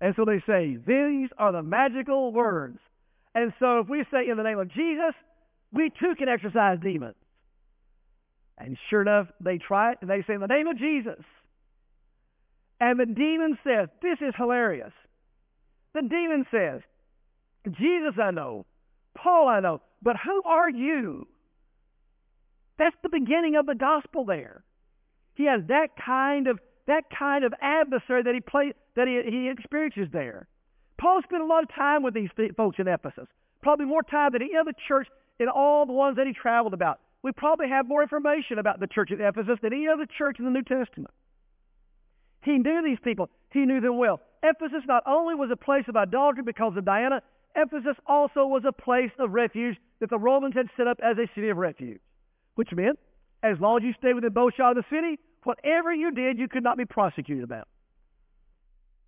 And 0.00 0.14
so 0.16 0.24
they 0.24 0.42
say, 0.46 0.78
these 0.86 1.28
are 1.36 1.52
the 1.52 1.62
magical 1.62 2.32
words. 2.32 2.78
And 3.34 3.52
so 3.58 3.80
if 3.80 3.88
we 3.88 4.02
say 4.10 4.30
in 4.30 4.38
the 4.38 4.42
name 4.42 4.58
of 4.58 4.72
Jesus, 4.72 5.12
we 5.70 5.90
too 5.90 6.14
can 6.16 6.30
exorcise 6.30 6.78
demons. 6.82 7.16
And 8.56 8.78
sure 8.88 9.02
enough, 9.02 9.26
they 9.40 9.58
try 9.58 9.92
it 9.92 9.98
and 10.00 10.08
they 10.08 10.24
say 10.26 10.32
in 10.32 10.40
the 10.40 10.46
name 10.46 10.68
of 10.68 10.78
Jesus. 10.78 11.22
And 12.80 12.98
the 12.98 13.04
demon 13.04 13.58
says, 13.62 13.88
this 14.00 14.18
is 14.26 14.32
hilarious. 14.38 14.92
The 15.92 16.02
demon 16.02 16.46
says, 16.50 16.80
Jesus 17.72 18.14
I 18.22 18.30
know, 18.30 18.64
Paul 19.14 19.48
I 19.48 19.60
know, 19.60 19.82
but 20.00 20.16
who 20.16 20.42
are 20.46 20.70
you? 20.70 21.28
That's 22.78 22.96
the 23.02 23.10
beginning 23.10 23.56
of 23.56 23.66
the 23.66 23.74
gospel 23.74 24.24
there. 24.24 24.64
He 25.34 25.44
has 25.44 25.60
that 25.68 25.88
kind 26.04 26.46
of 26.46 26.58
that 26.86 27.04
kind 27.16 27.44
of 27.44 27.54
adversary 27.60 28.22
that 28.22 28.34
he 28.34 28.40
play, 28.40 28.72
that 28.96 29.08
he, 29.08 29.22
he 29.30 29.48
experiences 29.48 30.08
there. 30.12 30.46
Paul 31.00 31.20
spent 31.22 31.42
a 31.42 31.46
lot 31.46 31.62
of 31.62 31.74
time 31.74 32.02
with 32.02 32.14
these 32.14 32.30
folks 32.56 32.78
in 32.78 32.88
Ephesus, 32.88 33.26
probably 33.62 33.86
more 33.86 34.02
time 34.02 34.32
than 34.32 34.42
any 34.42 34.56
other 34.56 34.72
church 34.86 35.08
in 35.38 35.48
all 35.48 35.86
the 35.86 35.92
ones 35.92 36.16
that 36.16 36.26
he 36.26 36.32
traveled 36.32 36.74
about. 36.74 37.00
We 37.22 37.32
probably 37.32 37.68
have 37.68 37.88
more 37.88 38.02
information 38.02 38.58
about 38.58 38.80
the 38.80 38.86
church 38.86 39.10
at 39.10 39.20
Ephesus 39.20 39.58
than 39.62 39.72
any 39.72 39.88
other 39.88 40.06
church 40.06 40.38
in 40.38 40.44
the 40.44 40.50
New 40.50 40.62
Testament. 40.62 41.12
He 42.42 42.58
knew 42.58 42.82
these 42.84 42.98
people. 43.02 43.30
He 43.50 43.60
knew 43.60 43.80
them 43.80 43.96
well. 43.96 44.20
Ephesus 44.42 44.82
not 44.86 45.02
only 45.06 45.34
was 45.34 45.50
a 45.50 45.56
place 45.56 45.84
of 45.88 45.96
idolatry 45.96 46.42
because 46.42 46.76
of 46.76 46.84
Diana, 46.84 47.22
Ephesus 47.56 47.96
also 48.06 48.46
was 48.46 48.64
a 48.66 48.72
place 48.72 49.10
of 49.18 49.30
refuge 49.30 49.76
that 50.00 50.10
the 50.10 50.18
Romans 50.18 50.54
had 50.54 50.68
set 50.76 50.86
up 50.86 50.98
as 51.02 51.16
a 51.16 51.26
city 51.34 51.48
of 51.48 51.56
refuge, 51.56 52.00
which 52.56 52.72
meant 52.72 52.98
as 53.42 53.58
long 53.60 53.78
as 53.78 53.84
you 53.84 53.94
stayed 53.98 54.14
within 54.14 54.32
bowshot 54.32 54.76
of 54.76 54.84
the 54.84 54.94
city, 54.94 55.18
whatever 55.44 55.92
you 55.92 56.12
did, 56.12 56.38
you 56.38 56.48
could 56.48 56.62
not 56.64 56.76
be 56.76 56.84
prosecuted 56.84 57.44
about. 57.44 57.68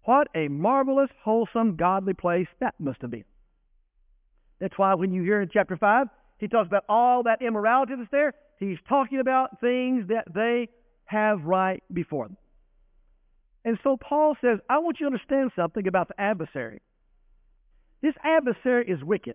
What 0.05 0.28
a 0.35 0.49
marvelous, 0.49 1.11
wholesome, 1.25 1.76
godly 1.76 2.14
place 2.14 2.47
that 2.61 2.75
must 2.78 3.02
have 3.02 3.11
been. 3.11 3.25
That's 4.61 4.78
why 4.78 4.95
when 4.95 5.12
you 5.12 5.23
hear 5.23 5.43
in 5.43 5.50
chapter 5.52 5.76
5, 5.76 6.07
he 6.38 6.49
talks 6.49 6.69
about 6.69 6.85
all 6.88 7.25
that 7.25 7.43
immorality 7.43 7.95
that's 7.97 8.11
there. 8.11 8.35
He's 8.59 8.78
talking 8.88 9.21
about 9.21 9.61
things 9.61 10.09
that 10.09 10.25
they 10.33 10.69
have 11.07 11.43
right 11.45 11.83
before 11.93 12.26
them. 12.26 12.37
And 13.64 13.78
so 13.83 13.97
Paul 13.97 14.37
says, 14.40 14.61
I 14.71 14.78
want 14.78 14.99
you 15.00 15.11
to 15.11 15.12
understand 15.12 15.50
something 15.57 15.87
about 15.88 16.09
the 16.09 16.21
adversary. 16.21 16.81
This 18.00 18.14
adversary 18.23 18.88
is 18.88 19.02
wicked. 19.02 19.35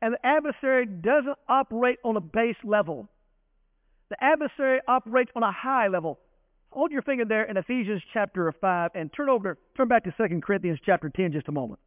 And 0.00 0.14
the 0.14 0.26
adversary 0.26 0.86
doesn't 0.86 1.36
operate 1.48 1.98
on 2.04 2.16
a 2.16 2.20
base 2.20 2.56
level. 2.64 3.08
The 4.10 4.22
adversary 4.22 4.80
operates 4.86 5.32
on 5.34 5.42
a 5.42 5.52
high 5.52 5.88
level. 5.88 6.20
Hold 6.70 6.92
your 6.92 7.02
finger 7.02 7.24
there 7.24 7.44
in 7.44 7.56
Ephesians 7.56 8.02
chapter 8.12 8.52
5 8.52 8.90
and 8.94 9.10
turn 9.12 9.28
over, 9.28 9.58
turn 9.76 9.88
back 9.88 10.04
to 10.04 10.14
2 10.16 10.40
Corinthians 10.40 10.78
chapter 10.84 11.08
10 11.08 11.32
just 11.32 11.48
a 11.48 11.52
moment. 11.52 11.80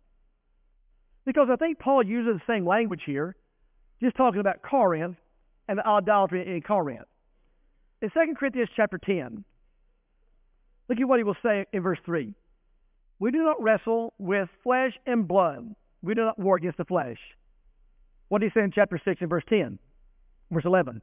Because 1.25 1.47
I 1.51 1.55
think 1.55 1.79
Paul 1.79 2.03
uses 2.03 2.41
the 2.41 2.53
same 2.53 2.65
language 2.65 3.01
here, 3.05 3.35
just 4.01 4.15
talking 4.15 4.39
about 4.39 4.61
Corinth 4.61 5.17
and 5.67 5.77
the 5.77 5.87
idolatry 5.87 6.55
in 6.55 6.61
Corinth. 6.61 7.07
In 8.01 8.09
2 8.09 8.33
Corinthians 8.37 8.69
chapter 8.75 8.97
10, 8.97 9.43
look 10.87 10.99
at 10.99 11.07
what 11.07 11.19
he 11.19 11.23
will 11.23 11.35
say 11.43 11.65
in 11.71 11.83
verse 11.83 11.99
3. 12.05 12.33
We 13.19 13.31
do 13.31 13.43
not 13.43 13.61
wrestle 13.61 14.13
with 14.17 14.49
flesh 14.63 14.93
and 15.05 15.27
blood. 15.27 15.75
We 16.01 16.15
do 16.15 16.21
not 16.21 16.39
war 16.39 16.55
against 16.55 16.77
the 16.77 16.85
flesh. 16.85 17.17
What 18.29 18.39
did 18.39 18.51
he 18.51 18.59
say 18.59 18.63
in 18.63 18.71
chapter 18.71 18.99
6 19.03 19.21
and 19.21 19.29
verse 19.29 19.43
10? 19.49 19.77
Verse 20.51 20.65
11. 20.65 21.01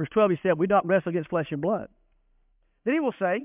Verse 0.00 0.08
12, 0.14 0.30
he 0.30 0.36
said, 0.42 0.58
We 0.58 0.66
do 0.66 0.72
not 0.72 0.86
wrestle 0.86 1.10
against 1.10 1.28
flesh 1.28 1.48
and 1.50 1.60
blood. 1.60 1.88
Then 2.86 2.94
he 2.94 3.00
will 3.00 3.12
say, 3.18 3.44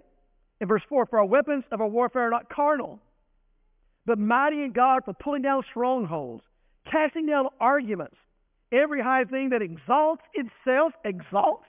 in 0.62 0.70
verse 0.70 0.84
4, 0.88 1.06
For 1.08 1.20
our 1.20 1.26
weapons 1.26 1.66
of 1.70 1.82
our 1.82 1.88
warfare 1.88 2.28
are 2.28 2.30
not 2.30 2.48
carnal, 2.50 3.02
but 4.06 4.18
mighty 4.18 4.64
in 4.64 4.72
God 4.72 5.02
for 5.04 5.14
pulling 5.14 5.42
down 5.42 5.64
strongholds, 5.70 6.46
casting 6.90 7.26
down 7.26 7.48
arguments, 7.60 8.16
every 8.72 9.02
high 9.02 9.26
thing 9.26 9.50
that 9.50 9.62
exalts 9.62 10.22
itself, 10.34 10.94
exalts, 11.04 11.66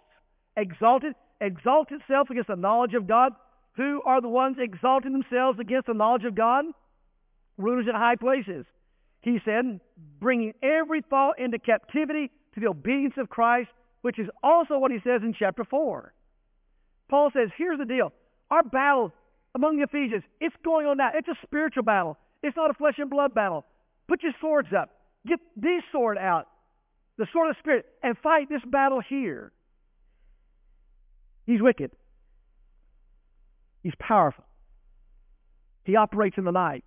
exalted, 0.57 1.15
exalts 1.41 1.91
itself 1.91 2.31
against 2.31 2.47
the 2.47 2.55
knowledge 2.55 2.95
of 2.95 3.09
God. 3.09 3.33
Who 3.77 4.03
are 4.07 4.21
the 4.21 4.29
ones 4.29 4.59
exalting 4.61 5.11
themselves 5.11 5.59
against 5.59 5.89
the 5.89 5.95
knowledge 5.95 6.25
of 6.25 6.37
God? 6.37 6.65
Rulers 7.59 7.87
in 7.89 7.95
high 7.97 8.15
places. 8.15 8.65
He 9.23 9.41
said, 9.45 9.81
bringing 10.21 10.53
every 10.63 11.03
thought 11.03 11.41
into 11.41 11.59
captivity 11.59 12.31
to 12.55 12.61
the 12.61 12.69
obedience 12.69 13.15
of 13.19 13.29
Christ, 13.29 13.71
which 14.07 14.21
is 14.21 14.29
also 14.41 14.79
what 14.79 14.93
he 14.93 14.99
says 15.03 15.23
in 15.25 15.35
chapter 15.37 15.65
4. 15.65 16.15
Paul 17.11 17.31
says, 17.33 17.49
here's 17.59 17.77
the 17.77 17.85
deal. 17.85 18.13
Our 18.53 18.63
battle 18.63 19.13
among 19.57 19.79
the 19.79 19.83
Ephesians, 19.83 20.23
it's 20.41 20.55
going 20.65 20.87
on 20.87 20.99
now. 20.99 21.11
It's 21.13 21.27
a 21.27 21.35
spiritual 21.43 21.83
battle. 21.83 22.17
It's 22.41 22.57
not 22.57 22.71
a 22.71 22.75
flesh 22.75 22.95
and 22.99 23.11
blood 23.11 23.35
battle. 23.35 23.67
Put 24.07 24.23
your 24.23 24.31
swords 24.41 24.69
up. 24.81 24.91
Get 25.27 25.41
this 25.57 25.83
sword 25.91 26.19
out, 26.19 26.47
the 27.19 27.27
sword 27.33 27.51
of 27.51 27.57
the 27.57 27.59
Spirit, 27.59 27.87
and 28.01 28.17
fight 28.23 28.49
this 28.49 28.63
battle 28.65 29.01
here. 29.01 29.51
He's 31.45 31.61
wicked. 31.61 31.91
He's 33.83 33.95
powerful. 33.99 34.45
He 35.83 35.97
operates 35.97 36.39
in 36.39 36.45
the 36.45 36.53
night. 36.53 36.85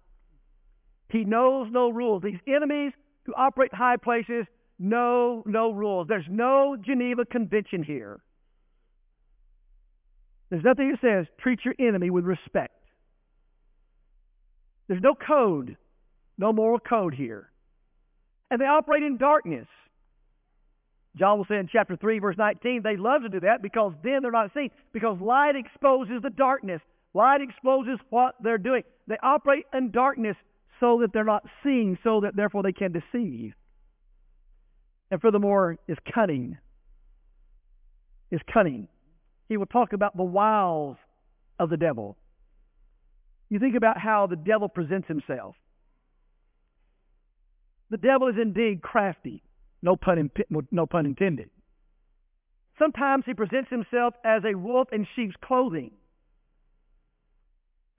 He 1.09 1.25
knows 1.25 1.67
no 1.69 1.89
rules. 1.89 2.23
These 2.23 2.39
enemies 2.47 2.93
who 3.25 3.33
operate 3.35 3.71
in 3.73 3.77
high 3.77 3.97
places 3.97 4.45
know 4.79 5.43
no 5.45 5.71
rules. 5.71 6.07
There's 6.07 6.25
no 6.29 6.77
Geneva 6.79 7.25
Convention 7.25 7.83
here. 7.83 8.21
There's 10.49 10.63
nothing 10.63 10.91
that 10.91 11.01
says 11.01 11.27
treat 11.39 11.59
your 11.63 11.75
enemy 11.79 12.09
with 12.09 12.25
respect. 12.25 12.73
There's 14.87 15.03
no 15.03 15.13
code, 15.13 15.77
no 16.37 16.51
moral 16.51 16.79
code 16.79 17.13
here. 17.13 17.51
And 18.49 18.59
they 18.59 18.65
operate 18.65 19.03
in 19.03 19.17
darkness. 19.17 19.67
John 21.15 21.37
will 21.37 21.45
say 21.45 21.57
in 21.57 21.69
chapter 21.71 21.95
3, 21.95 22.19
verse 22.19 22.37
19, 22.37 22.81
they 22.83 22.97
love 22.97 23.21
to 23.23 23.29
do 23.29 23.41
that 23.41 23.61
because 23.61 23.93
then 24.03 24.19
they're 24.21 24.31
not 24.31 24.51
seen, 24.55 24.71
because 24.93 25.19
light 25.21 25.55
exposes 25.55 26.21
the 26.23 26.29
darkness. 26.29 26.81
Light 27.13 27.41
exposes 27.41 27.99
what 28.09 28.35
they're 28.41 28.57
doing. 28.57 28.83
They 29.07 29.17
operate 29.21 29.65
in 29.73 29.91
darkness 29.91 30.37
so 30.79 30.99
that 31.01 31.11
they're 31.13 31.23
not 31.23 31.43
seen, 31.63 31.97
so 32.03 32.21
that 32.21 32.35
therefore 32.35 32.63
they 32.63 32.71
can 32.71 32.91
deceive. 32.91 33.53
And 35.11 35.21
furthermore, 35.21 35.77
is 35.87 35.97
cunning. 36.13 36.57
Is 38.31 38.41
cunning. 38.53 38.87
He 39.47 39.57
will 39.57 39.65
talk 39.65 39.93
about 39.93 40.15
the 40.15 40.23
wiles 40.23 40.97
of 41.57 41.69
the 41.69 41.77
devil. 41.77 42.15
You 43.49 43.59
think 43.59 43.75
about 43.75 43.97
how 43.97 44.27
the 44.27 44.35
devil 44.35 44.69
presents 44.69 45.07
himself. 45.07 45.55
The 47.89 47.97
devil 47.97 48.27
is 48.27 48.35
indeed 48.39 48.83
crafty, 48.83 49.41
no 49.81 49.95
pun, 49.95 50.29
no 50.69 50.85
pun 50.85 51.07
intended. 51.07 51.49
Sometimes 52.77 53.23
he 53.25 53.33
presents 53.33 53.69
himself 53.69 54.13
as 54.23 54.43
a 54.45 54.55
wolf 54.55 54.89
in 54.93 55.07
sheep's 55.15 55.35
clothing. 55.43 55.91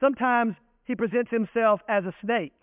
Sometimes 0.01 0.55
he 0.85 0.95
presents 0.95 1.31
himself 1.31 1.81
as 1.89 2.05
a 2.05 2.15
snake. 2.25 2.55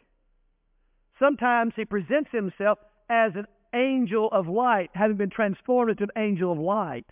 Sometimes 1.20 1.74
he 1.76 1.86
presents 1.86 2.30
himself 2.32 2.80
as 3.10 3.34
an 3.36 3.46
angel 3.78 4.30
of 4.32 4.48
light, 4.48 4.90
having 4.94 5.18
been 5.18 5.30
transformed 5.30 5.92
into 5.92 6.04
an 6.04 6.10
angel 6.18 6.52
of 6.52 6.58
light. 6.58 7.06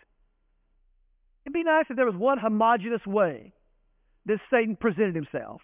It'd 1.46 1.54
be 1.54 1.64
nice 1.64 1.86
if 1.90 1.96
there 1.96 2.06
was 2.06 2.16
one 2.16 2.40
homogeneous 2.40 3.06
way 3.06 3.54
that 4.26 4.40
Satan 4.50 4.76
presented 4.76 5.16
himself. 5.16 5.62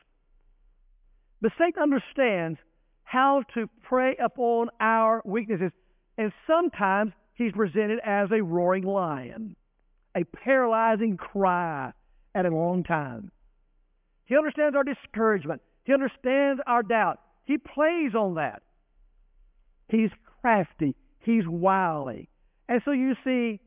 But 1.41 1.51
Satan 1.57 1.81
understands 1.81 2.59
how 3.03 3.43
to 3.55 3.67
prey 3.83 4.15
upon 4.23 4.69
our 4.79 5.21
weaknesses, 5.25 5.71
and 6.17 6.31
sometimes 6.45 7.13
he's 7.33 7.51
presented 7.51 7.99
as 8.05 8.29
a 8.31 8.43
roaring 8.43 8.83
lion, 8.83 9.55
a 10.15 10.23
paralyzing 10.23 11.17
cry 11.17 11.93
at 12.35 12.45
a 12.45 12.49
long 12.49 12.83
time. 12.83 13.31
He 14.25 14.37
understands 14.37 14.75
our 14.75 14.83
discouragement. 14.83 15.61
He 15.83 15.93
understands 15.93 16.61
our 16.67 16.83
doubt. 16.83 17.19
He 17.43 17.57
plays 17.57 18.13
on 18.15 18.35
that. 18.35 18.61
He's 19.89 20.11
crafty. 20.41 20.95
He's 21.19 21.43
wily. 21.47 22.29
And 22.67 22.81
so 22.85 22.91
you 22.91 23.13
see, 23.23 23.59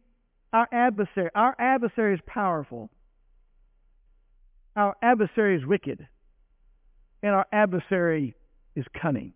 our 0.52 0.68
adversary, 0.72 1.30
our 1.34 1.54
adversary 1.58 2.14
is 2.14 2.20
powerful. 2.26 2.90
Our 4.76 4.96
adversary 5.02 5.56
is 5.56 5.66
wicked. 5.66 6.06
And 7.22 7.32
our 7.32 7.46
adversary 7.52 8.34
is 8.76 8.84
cunning. 9.00 9.32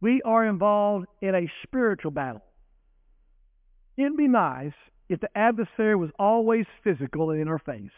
We 0.00 0.22
are 0.24 0.46
involved 0.46 1.06
in 1.20 1.34
a 1.34 1.50
spiritual 1.62 2.10
battle. 2.10 2.42
It'd 3.96 4.16
be 4.16 4.28
nice 4.28 4.72
if 5.10 5.20
the 5.20 5.28
adversary 5.36 5.96
was 5.96 6.10
always 6.18 6.64
physical 6.82 7.30
and 7.30 7.40
in 7.40 7.48
our 7.48 7.58
face. 7.58 7.90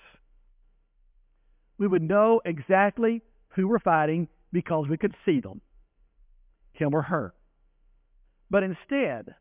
We 1.79 1.87
would 1.87 2.03
know 2.03 2.41
exactly 2.45 3.23
who 3.51 3.69
we're 3.69 3.79
fighting 3.79 4.29
because 4.53 4.87
we 4.89 4.97
could 4.97 5.15
see 5.25 5.41
them, 5.41 5.61
him 6.73 6.95
or 6.95 7.03
her. 7.03 7.35
But 8.53 8.65
instead, 8.65 9.35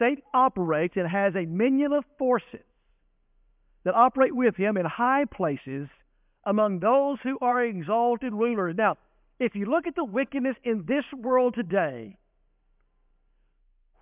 Satan 0.00 0.24
operates 0.34 0.96
and 0.96 1.08
has 1.08 1.36
a 1.36 1.46
minion 1.46 1.92
of 1.92 2.04
forces 2.18 2.66
that 3.84 3.94
operate 3.94 4.34
with 4.34 4.56
him 4.56 4.76
in 4.76 4.84
high 4.84 5.26
places 5.32 5.86
among 6.44 6.80
those 6.80 7.18
who 7.22 7.38
are 7.40 7.62
exalted 7.62 8.32
rulers. 8.32 8.74
Now, 8.76 8.96
if 9.38 9.54
you 9.54 9.66
look 9.66 9.86
at 9.86 9.94
the 9.94 10.04
wickedness 10.04 10.56
in 10.64 10.84
this 10.88 11.04
world 11.16 11.54
today, 11.54 12.18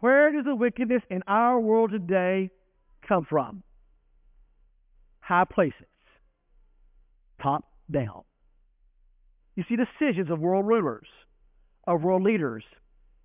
where 0.00 0.32
does 0.32 0.46
the 0.46 0.56
wickedness 0.56 1.02
in 1.10 1.22
our 1.26 1.60
world 1.60 1.90
today 1.90 2.50
come 3.06 3.26
from? 3.28 3.62
High 5.20 5.44
places, 5.44 5.84
top 7.42 7.64
down. 7.90 8.22
You 9.54 9.64
see 9.68 9.76
decisions 9.76 10.30
of 10.30 10.40
world 10.40 10.66
rulers, 10.66 11.08
of 11.86 12.02
world 12.02 12.22
leaders. 12.22 12.64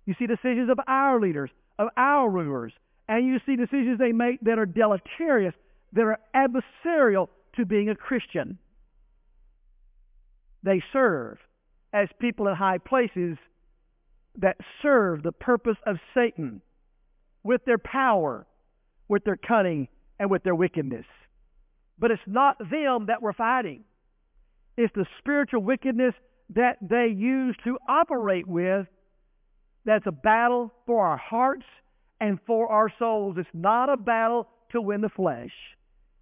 You 0.08 0.14
see 0.18 0.26
decisions 0.26 0.70
of 0.70 0.80
our 0.88 1.20
leaders, 1.20 1.50
of 1.78 1.88
our 1.98 2.30
rulers. 2.30 2.72
And 3.10 3.26
you 3.26 3.40
see 3.44 3.56
decisions 3.56 3.98
they 3.98 4.12
make 4.12 4.40
that 4.40 4.58
are 4.58 4.64
deleterious, 4.64 5.52
that 5.92 6.00
are 6.00 6.18
adversarial 6.34 7.28
to 7.56 7.66
being 7.66 7.90
a 7.90 7.94
Christian. 7.94 8.56
They 10.62 10.82
serve 10.94 11.36
as 11.92 12.08
people 12.18 12.48
in 12.48 12.54
high 12.54 12.78
places 12.78 13.36
that 14.38 14.56
serve 14.80 15.22
the 15.22 15.32
purpose 15.32 15.76
of 15.86 15.96
Satan 16.14 16.62
with 17.42 17.66
their 17.66 17.76
power, 17.76 18.46
with 19.08 19.24
their 19.24 19.36
cunning, 19.36 19.88
and 20.18 20.30
with 20.30 20.42
their 20.42 20.54
wickedness. 20.54 21.04
But 21.98 22.12
it's 22.12 22.22
not 22.26 22.56
them 22.58 23.08
that 23.08 23.20
we're 23.20 23.34
fighting. 23.34 23.84
It's 24.78 24.94
the 24.94 25.04
spiritual 25.18 25.60
wickedness 25.60 26.14
that 26.54 26.78
they 26.80 27.08
use 27.14 27.54
to 27.64 27.76
operate 27.86 28.46
with 28.46 28.86
that's 29.88 30.06
a 30.06 30.12
battle 30.12 30.70
for 30.84 31.06
our 31.06 31.16
hearts 31.16 31.64
and 32.20 32.38
for 32.46 32.70
our 32.70 32.92
souls. 32.98 33.36
It's 33.38 33.48
not 33.54 33.88
a 33.88 33.96
battle 33.96 34.46
to 34.72 34.82
win 34.82 35.00
the 35.00 35.08
flesh. 35.08 35.50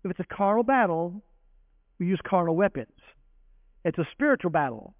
If 0.04 0.12
it's 0.12 0.20
a 0.20 0.34
carnal 0.34 0.62
battle, 0.62 1.20
we 1.98 2.06
use 2.06 2.20
carnal 2.24 2.54
weapons. 2.54 2.94
It's 3.84 3.98
a 3.98 4.06
spiritual 4.12 4.52
battle, 4.52 4.94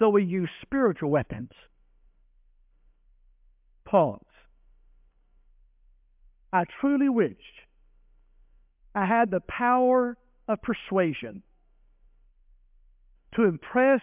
so 0.00 0.08
we 0.08 0.24
use 0.24 0.48
spiritual 0.62 1.10
weapons. 1.10 1.50
Pause. 3.84 4.20
I 6.52 6.64
truly 6.80 7.08
wish 7.08 7.36
I 8.96 9.06
had 9.06 9.30
the 9.30 9.40
power 9.46 10.16
of 10.48 10.58
persuasion 10.60 11.44
to 13.36 13.44
impress 13.44 14.00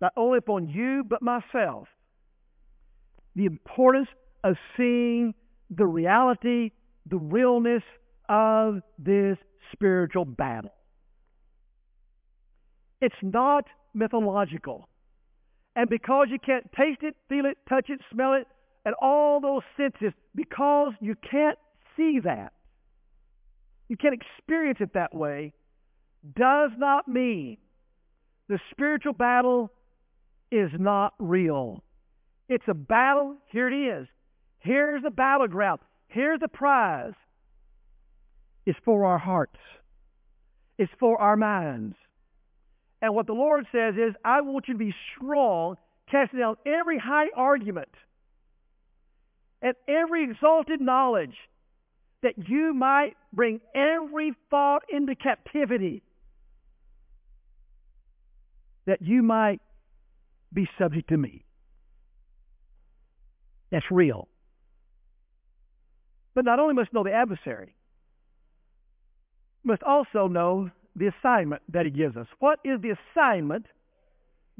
not 0.00 0.14
only 0.16 0.38
upon 0.38 0.70
you, 0.70 1.04
but 1.06 1.20
myself, 1.20 1.88
the 3.38 3.46
importance 3.46 4.08
of 4.42 4.56
seeing 4.76 5.32
the 5.70 5.86
reality, 5.86 6.72
the 7.08 7.16
realness 7.16 7.84
of 8.28 8.80
this 8.98 9.38
spiritual 9.72 10.24
battle. 10.24 10.74
It's 13.00 13.14
not 13.22 13.64
mythological. 13.94 14.88
And 15.76 15.88
because 15.88 16.26
you 16.32 16.40
can't 16.40 16.64
taste 16.72 17.02
it, 17.02 17.14
feel 17.28 17.46
it, 17.46 17.58
touch 17.68 17.90
it, 17.90 18.00
smell 18.12 18.34
it, 18.34 18.48
and 18.84 18.96
all 19.00 19.40
those 19.40 19.62
senses, 19.76 20.12
because 20.34 20.92
you 21.00 21.14
can't 21.30 21.58
see 21.96 22.18
that, 22.24 22.52
you 23.88 23.96
can't 23.96 24.14
experience 24.14 24.78
it 24.80 24.94
that 24.94 25.14
way, 25.14 25.52
does 26.36 26.72
not 26.76 27.06
mean 27.06 27.58
the 28.48 28.58
spiritual 28.72 29.12
battle 29.12 29.70
is 30.50 30.70
not 30.76 31.14
real. 31.20 31.84
It's 32.48 32.64
a 32.68 32.74
battle. 32.74 33.36
Here 33.52 33.68
it 33.68 33.74
is. 33.74 34.08
Here's 34.60 35.02
the 35.02 35.10
battleground. 35.10 35.80
Here's 36.08 36.40
the 36.40 36.48
prize. 36.48 37.12
It's 38.66 38.78
for 38.84 39.04
our 39.04 39.18
hearts. 39.18 39.58
It's 40.78 40.92
for 40.98 41.20
our 41.20 41.36
minds. 41.36 41.96
And 43.00 43.14
what 43.14 43.26
the 43.26 43.32
Lord 43.32 43.66
says 43.72 43.94
is, 43.94 44.14
I 44.24 44.40
want 44.40 44.66
you 44.68 44.74
to 44.74 44.78
be 44.78 44.94
strong, 45.16 45.76
casting 46.10 46.40
down 46.40 46.56
every 46.66 46.98
high 46.98 47.26
argument 47.36 47.88
and 49.62 49.74
every 49.88 50.24
exalted 50.24 50.80
knowledge, 50.80 51.34
that 52.22 52.34
you 52.48 52.74
might 52.74 53.16
bring 53.32 53.60
every 53.74 54.32
thought 54.50 54.82
into 54.88 55.14
captivity, 55.14 56.02
that 58.86 59.02
you 59.02 59.22
might 59.22 59.60
be 60.52 60.68
subject 60.78 61.08
to 61.10 61.16
me. 61.16 61.44
That's 63.70 63.90
real. 63.90 64.28
But 66.34 66.44
not 66.44 66.58
only 66.58 66.74
must 66.74 66.92
know 66.92 67.04
the 67.04 67.12
adversary, 67.12 67.74
must 69.64 69.82
also 69.82 70.28
know 70.28 70.70
the 70.96 71.08
assignment 71.08 71.62
that 71.68 71.84
he 71.84 71.90
gives 71.90 72.16
us. 72.16 72.26
What 72.38 72.60
is 72.64 72.80
the 72.80 72.94
assignment 73.14 73.66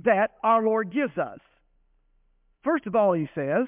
that 0.05 0.33
our 0.43 0.63
Lord 0.63 0.93
gives 0.93 1.17
us? 1.19 1.39
First 2.63 2.87
of 2.87 2.95
all, 2.95 3.13
he 3.13 3.29
says, 3.35 3.67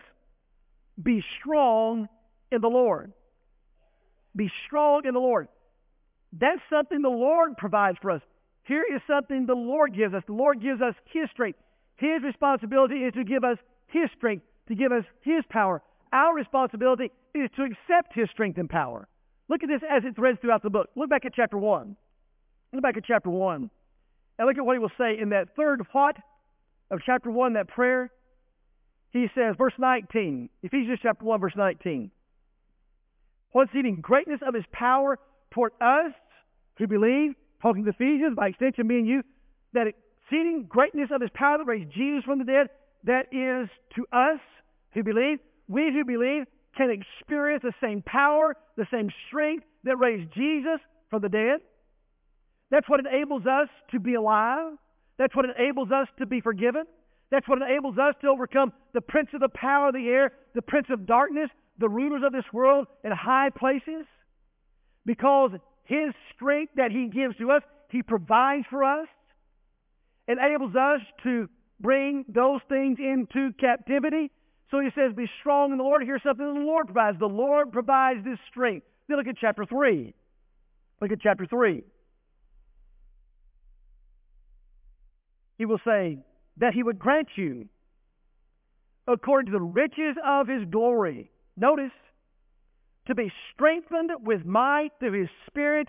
be 1.02 1.24
strong 1.38 2.08
in 2.50 2.60
the 2.60 2.68
Lord. 2.68 3.12
Be 4.36 4.50
strong 4.66 5.06
in 5.06 5.14
the 5.14 5.20
Lord. 5.20 5.48
That's 6.32 6.60
something 6.68 7.02
the 7.02 7.08
Lord 7.08 7.56
provides 7.56 7.98
for 8.00 8.10
us. 8.10 8.22
Here 8.64 8.84
is 8.94 9.00
something 9.06 9.46
the 9.46 9.54
Lord 9.54 9.94
gives 9.94 10.14
us. 10.14 10.22
The 10.26 10.32
Lord 10.32 10.60
gives 10.60 10.80
us 10.80 10.94
His 11.06 11.28
strength. 11.30 11.58
His 11.96 12.22
responsibility 12.22 13.04
is 13.04 13.14
to 13.14 13.24
give 13.24 13.42
us 13.44 13.58
His 13.88 14.08
strength, 14.16 14.44
to 14.70 14.74
give 14.74 14.92
us 14.92 15.04
His 15.22 15.44
power. 15.50 15.82
Our 16.12 16.34
responsibility 16.34 17.10
is 17.34 17.50
to 17.56 17.62
accept 17.62 18.14
His 18.14 18.30
strength 18.30 18.58
and 18.58 18.70
power. 18.70 19.06
Look 19.48 19.62
at 19.62 19.68
this 19.68 19.82
as 19.88 20.04
it 20.04 20.16
threads 20.16 20.38
throughout 20.40 20.62
the 20.62 20.70
book. 20.70 20.88
Look 20.96 21.10
back 21.10 21.24
at 21.24 21.34
chapter 21.34 21.58
1. 21.58 21.96
Look 22.72 22.82
back 22.82 22.96
at 22.96 23.04
chapter 23.04 23.28
1. 23.28 23.70
And 24.38 24.48
look 24.48 24.56
at 24.56 24.64
what 24.64 24.74
he 24.74 24.78
will 24.78 24.92
say 24.96 25.18
in 25.20 25.30
that 25.30 25.54
third 25.56 25.82
what 25.92 26.16
of 26.90 27.00
chapter 27.04 27.30
1, 27.30 27.54
that 27.54 27.68
prayer. 27.68 28.10
He 29.10 29.26
says, 29.34 29.56
verse 29.58 29.74
19, 29.76 30.48
Ephesians 30.62 31.00
chapter 31.02 31.24
1, 31.24 31.40
verse 31.40 31.52
19. 31.56 32.12
What's 33.50 33.70
exceeding 33.70 33.96
greatness 33.96 34.40
of 34.46 34.54
his 34.54 34.64
power 34.72 35.18
toward 35.50 35.72
us 35.80 36.12
who 36.78 36.86
believe, 36.86 37.32
talking 37.60 37.84
to 37.84 37.90
Ephesians, 37.90 38.36
by 38.36 38.48
extension, 38.48 38.86
me 38.86 39.00
and 39.00 39.08
you, 39.08 39.22
that 39.72 39.88
exceeding 39.88 40.66
greatness 40.68 41.10
of 41.12 41.20
his 41.20 41.30
power 41.34 41.58
that 41.58 41.64
raised 41.64 41.90
Jesus 41.90 42.22
from 42.24 42.38
the 42.38 42.44
dead, 42.44 42.68
that 43.04 43.26
is 43.32 43.68
to 43.96 44.06
us 44.16 44.40
who 44.92 45.02
believe. 45.02 45.38
We 45.68 45.92
who 45.92 46.04
believe 46.04 46.46
can 46.76 46.90
experience 46.90 47.62
the 47.62 47.72
same 47.80 48.02
power, 48.02 48.56
the 48.76 48.86
same 48.90 49.10
strength 49.28 49.64
that 49.84 49.96
raised 49.96 50.32
Jesus 50.34 50.80
from 51.08 51.22
the 51.22 51.28
dead. 51.28 51.60
That's 52.70 52.88
what 52.88 53.00
enables 53.00 53.46
us 53.46 53.68
to 53.90 54.00
be 54.00 54.14
alive. 54.14 54.72
That's 55.18 55.34
what 55.34 55.44
enables 55.44 55.90
us 55.90 56.08
to 56.18 56.26
be 56.26 56.40
forgiven. 56.40 56.84
That's 57.30 57.48
what 57.48 57.60
enables 57.62 57.98
us 57.98 58.14
to 58.22 58.28
overcome 58.28 58.72
the 58.94 59.00
prince 59.00 59.28
of 59.34 59.40
the 59.40 59.48
power 59.48 59.88
of 59.88 59.94
the 59.94 60.08
air, 60.08 60.32
the 60.54 60.62
prince 60.62 60.86
of 60.90 61.06
darkness, 61.06 61.50
the 61.78 61.88
rulers 61.88 62.22
of 62.24 62.32
this 62.32 62.44
world 62.52 62.86
in 63.04 63.12
high 63.12 63.50
places. 63.50 64.06
Because 65.04 65.50
his 65.84 66.12
strength 66.34 66.72
that 66.76 66.90
he 66.90 67.08
gives 67.08 67.36
to 67.38 67.50
us, 67.50 67.62
he 67.90 68.02
provides 68.02 68.64
for 68.70 68.84
us, 68.84 69.08
enables 70.28 70.74
us 70.76 71.00
to 71.24 71.48
bring 71.80 72.24
those 72.28 72.60
things 72.68 72.98
into 72.98 73.52
captivity 73.58 74.30
so 74.70 74.80
he 74.80 74.88
says, 74.94 75.14
be 75.16 75.28
strong 75.40 75.72
in 75.72 75.78
the 75.78 75.84
Lord. 75.84 76.02
Here's 76.04 76.22
something 76.22 76.44
the 76.44 76.60
Lord 76.60 76.86
provides. 76.86 77.18
The 77.18 77.26
Lord 77.26 77.72
provides 77.72 78.24
this 78.24 78.38
strength. 78.50 78.86
Then 79.08 79.16
look 79.18 79.26
at 79.26 79.36
chapter 79.40 79.64
3. 79.64 80.14
Look 81.00 81.10
at 81.12 81.20
chapter 81.20 81.46
3. 81.46 81.82
He 85.58 85.64
will 85.66 85.80
say, 85.84 86.18
that 86.58 86.74
he 86.74 86.82
would 86.82 86.98
grant 86.98 87.28
you, 87.36 87.68
according 89.06 89.52
to 89.52 89.58
the 89.58 89.64
riches 89.64 90.16
of 90.24 90.46
his 90.46 90.62
glory. 90.70 91.30
Notice, 91.56 91.92
to 93.06 93.14
be 93.14 93.32
strengthened 93.52 94.10
with 94.24 94.44
might 94.44 94.90
through 95.00 95.20
his 95.20 95.28
spirit 95.46 95.88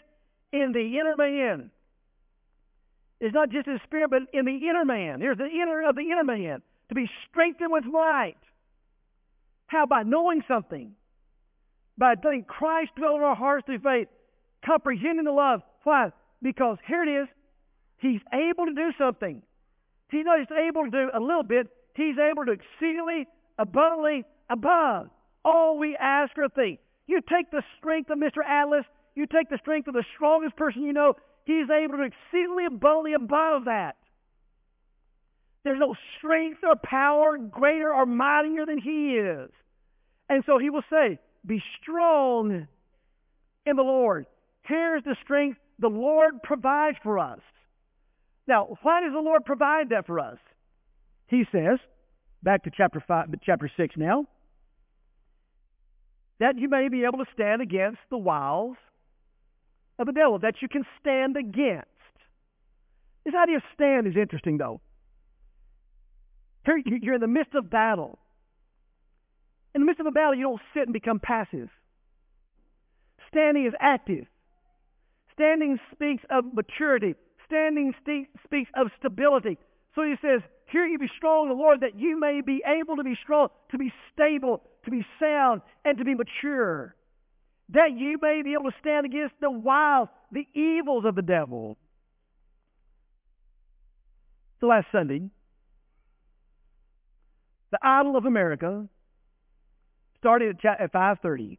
in 0.52 0.72
the 0.74 0.98
inner 1.00 1.16
man. 1.18 1.72
It's 3.20 3.34
not 3.34 3.50
just 3.50 3.68
his 3.68 3.80
spirit, 3.84 4.10
but 4.10 4.22
in 4.34 4.46
the 4.46 4.68
inner 4.70 4.86
man. 4.86 5.22
Here's 5.22 5.38
the 5.38 5.46
inner 5.46 5.88
of 5.88 5.96
the 5.96 6.02
inner 6.02 6.24
man. 6.24 6.62
To 6.90 6.96
be 6.96 7.10
strengthened 7.30 7.72
with 7.72 7.86
might. 7.86 8.38
How? 9.72 9.86
By 9.86 10.04
knowing 10.04 10.44
something. 10.50 10.92
By 11.98 12.16
letting 12.22 12.44
Christ 12.44 12.92
dwell 12.98 13.16
in 13.16 13.22
our 13.22 13.36
hearts 13.36 13.66
through 13.66 13.80
faith. 13.80 14.10
Comprehending 14.66 15.24
the 15.24 15.32
love. 15.32 15.62
Why? 15.84 16.12
Because 16.42 16.78
here 16.86 17.04
it 17.04 17.24
is. 17.24 17.28
He's 18.00 18.20
able 18.34 18.66
to 18.66 18.74
do 18.74 18.92
something. 18.98 19.42
He's 20.10 20.26
not 20.26 20.40
just 20.40 20.52
able 20.52 20.84
to 20.84 20.92
do 20.92 21.10
a 21.14 21.20
little 21.22 21.44
bit. 21.44 21.68
He's 21.96 22.18
able 22.18 22.46
to 22.46 22.52
exceedingly, 22.52 23.28
abundantly, 23.58 24.26
above 24.50 25.08
all 25.46 25.78
we 25.78 25.96
ask 25.96 26.38
or 26.38 26.50
think. 26.50 26.82
You 27.08 27.22
take 27.22 27.50
the 27.50 27.64
strength 27.78 28.10
of 28.10 28.18
Mr. 28.18 28.46
Atlas. 28.46 28.84
You 29.16 29.26
take 29.26 29.50
the 29.50 29.58
strength 29.62 29.88
of 29.88 29.94
the 29.94 30.04
strongest 30.16 30.58
person 30.58 30.84
you 30.84 30.92
know. 30.92 31.14
He's 31.46 31.70
able 31.70 31.98
to 31.98 32.04
exceedingly 32.04 32.66
abundantly 32.66 33.14
above 33.14 33.66
that. 33.66 33.96
There's 35.64 35.80
no 35.80 35.96
strength 36.18 36.60
or 36.64 36.76
power 36.76 37.38
greater 37.38 37.94
or 37.94 38.06
mightier 38.06 38.66
than 38.66 38.80
he 38.80 39.16
is. 39.16 39.50
And 40.32 40.46
so 40.46 40.58
he 40.58 40.70
will 40.70 40.84
say, 40.90 41.20
Be 41.46 41.62
strong 41.82 42.66
in 43.66 43.76
the 43.76 43.84
Lord. 43.84 44.26
Here's 44.62 45.04
the 45.04 45.18
strength 45.22 45.60
the 45.78 45.90
Lord 45.90 46.42
provides 46.42 46.98
for 47.04 47.20
us. 47.20 47.42
Now, 48.48 48.78
why 48.82 49.02
does 49.02 49.12
the 49.12 49.20
Lord 49.20 49.44
provide 49.44 49.90
that 49.90 50.08
for 50.08 50.22
us? 50.22 50.38
He 51.28 51.44
says, 51.52 51.80
back 52.42 52.64
to 52.64 52.72
chapter 52.76 53.04
five, 53.06 53.28
chapter 53.44 53.70
six 53.76 53.96
now, 53.98 54.26
that 56.40 56.58
you 56.58 56.70
may 56.70 56.88
be 56.88 57.04
able 57.04 57.24
to 57.24 57.32
stand 57.34 57.62
against 57.62 58.00
the 58.10 58.18
wiles 58.18 58.78
of 60.00 60.06
the 60.06 60.14
devil, 60.14 60.40
that 60.40 60.56
you 60.62 60.70
can 60.70 60.86
stand 61.02 61.36
against. 61.36 61.88
This 63.26 63.34
idea 63.36 63.58
of 63.58 63.64
stand 63.74 64.08
is 64.08 64.14
interesting, 64.16 64.58
though. 64.58 64.80
Here 66.66 66.78
you're 66.86 67.16
in 67.16 67.22
the 67.22 67.28
midst 67.28 67.54
of 67.54 67.70
battle. 67.70 68.18
In 69.74 69.82
the 69.82 69.86
midst 69.86 70.02
of 70.02 70.06
a 70.06 70.12
battle, 70.12 70.36
you 70.36 70.44
don't 70.44 70.62
sit 70.74 70.84
and 70.84 70.94
become 70.94 71.20
passive. 71.20 71.70
Standing 73.30 73.66
is 73.66 73.74
active. 73.80 74.26
Standing 75.34 75.80
speaks 75.94 76.24
of 76.30 76.54
maturity. 76.54 77.16
Standing 77.46 77.94
speaks 78.04 78.70
of 78.76 78.88
stability. 79.00 79.58
So 79.96 80.04
he 80.04 80.16
says, 80.22 80.42
Here 80.72 80.86
you 80.86 81.00
be 81.00 81.10
strong 81.18 81.44
in 81.44 81.50
the 81.50 81.56
Lord, 81.56 81.82
that 81.82 81.98
you 81.98 82.20
may 82.20 82.42
be 82.46 82.62
able 82.66 82.98
to 82.98 83.04
be 83.04 83.18
strong, 83.24 83.50
to 83.72 83.78
be 83.78 83.94
stable, 84.14 84.62
to 84.86 84.92
be 84.92 85.06
sound, 85.20 85.62
and 85.86 85.98
to 85.98 86.04
be 86.04 86.16
mature. 86.16 86.96
That 87.70 87.92
you 87.96 88.18
may 88.22 88.42
be 88.44 88.54
able 88.54 88.70
to 88.70 88.78
stand 88.82 89.06
against 89.06 89.36
the 89.40 89.50
wiles, 89.50 90.10
the 90.32 90.46
evils 90.54 91.06
of 91.06 91.16
the 91.16 91.22
devil. 91.22 91.78
So 94.60 94.68
last 94.68 94.88
Sunday, 94.92 95.30
the 97.72 97.80
Idol 97.82 98.18
of 98.18 98.26
America 98.26 98.88
started 100.22 100.64
at 100.64 100.92
5:30. 100.92 101.58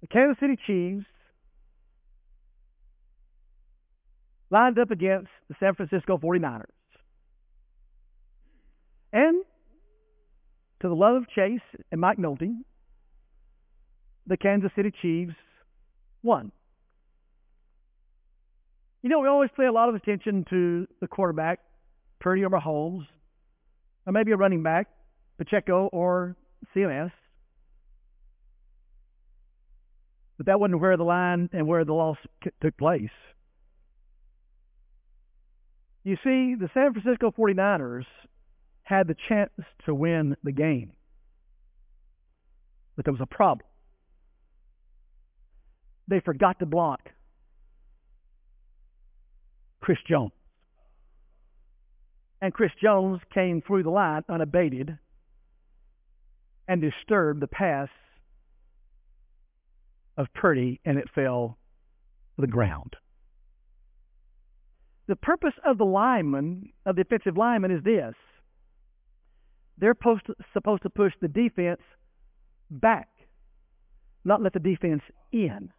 The 0.00 0.06
Kansas 0.06 0.38
City 0.40 0.56
Chiefs 0.66 1.06
lined 4.50 4.78
up 4.78 4.90
against 4.90 5.30
the 5.48 5.54
San 5.60 5.74
Francisco 5.74 6.16
49ers. 6.16 6.64
And 9.12 9.44
to 10.80 10.88
the 10.88 10.94
love 10.94 11.16
of 11.16 11.28
Chase 11.28 11.60
and 11.92 12.00
Mike 12.00 12.18
Nolte, 12.18 12.54
the 14.26 14.36
Kansas 14.36 14.70
City 14.74 14.92
Chiefs 15.02 15.36
won. 16.22 16.52
You 19.02 19.10
know, 19.10 19.20
we 19.20 19.28
always 19.28 19.50
pay 19.56 19.66
a 19.66 19.72
lot 19.72 19.90
of 19.90 19.94
attention 19.94 20.46
to 20.48 20.86
the 21.00 21.06
quarterback 21.06 21.60
Purdy 22.20 22.42
or 22.42 22.48
Mahomes, 22.48 23.06
or 24.06 24.12
maybe 24.12 24.32
a 24.32 24.36
running 24.36 24.62
back, 24.62 24.88
Pacheco 25.38 25.88
or 25.92 26.36
CMC. 26.74 27.10
But 30.36 30.46
that 30.46 30.58
wasn't 30.58 30.80
where 30.80 30.96
the 30.96 31.04
line 31.04 31.48
and 31.52 31.66
where 31.66 31.84
the 31.84 31.92
loss 31.92 32.18
took 32.60 32.76
place. 32.76 33.10
You 36.02 36.16
see, 36.16 36.54
the 36.54 36.68
San 36.74 36.92
Francisco 36.92 37.32
49ers 37.36 38.04
had 38.82 39.06
the 39.06 39.16
chance 39.28 39.50
to 39.86 39.94
win 39.94 40.36
the 40.42 40.52
game. 40.52 40.92
But 42.96 43.04
there 43.06 43.12
was 43.12 43.22
a 43.22 43.26
problem. 43.26 43.66
They 46.08 46.20
forgot 46.20 46.58
to 46.58 46.66
block 46.66 47.08
Chris 49.80 49.98
Jones. 50.06 50.32
And 52.42 52.52
Chris 52.52 52.72
Jones 52.82 53.20
came 53.32 53.62
through 53.62 53.84
the 53.84 53.90
line 53.90 54.22
unabated 54.28 54.98
and 56.68 56.80
disturbed 56.80 57.40
the 57.40 57.46
pass 57.46 57.88
of 60.16 60.26
Purdy, 60.34 60.80
and 60.84 60.98
it 60.98 61.08
fell 61.14 61.58
to 62.36 62.40
the 62.42 62.46
ground. 62.46 62.94
The 65.06 65.16
purpose 65.16 65.54
of 65.64 65.76
the 65.76 65.84
lineman, 65.84 66.70
of 66.86 66.96
the 66.96 67.02
offensive 67.02 67.36
lineman, 67.36 67.70
is 67.72 67.84
this. 67.84 68.14
They're 69.76 69.94
to, 69.94 70.34
supposed 70.52 70.82
to 70.84 70.90
push 70.90 71.12
the 71.20 71.28
defense 71.28 71.80
back, 72.70 73.08
not 74.24 74.40
let 74.40 74.52
the 74.52 74.60
defense 74.60 75.02
in. 75.32 75.70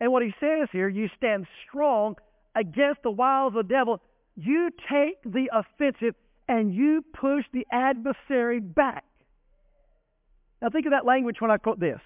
And 0.00 0.12
what 0.12 0.22
he 0.22 0.32
says 0.40 0.68
here, 0.72 0.88
you 0.88 1.08
stand 1.16 1.46
strong 1.68 2.16
against 2.56 3.02
the 3.02 3.10
wiles 3.10 3.54
of 3.56 3.68
the 3.68 3.74
devil. 3.74 4.00
You 4.36 4.70
take 4.90 5.22
the 5.24 5.50
offensive 5.52 6.14
and 6.48 6.74
you 6.74 7.04
push 7.12 7.44
the 7.52 7.66
adversary 7.70 8.60
back. 8.60 9.04
Now 10.62 10.70
think 10.70 10.86
of 10.86 10.92
that 10.92 11.04
language 11.04 11.36
when 11.40 11.50
I 11.50 11.56
quote 11.56 11.80
this. 11.80 11.98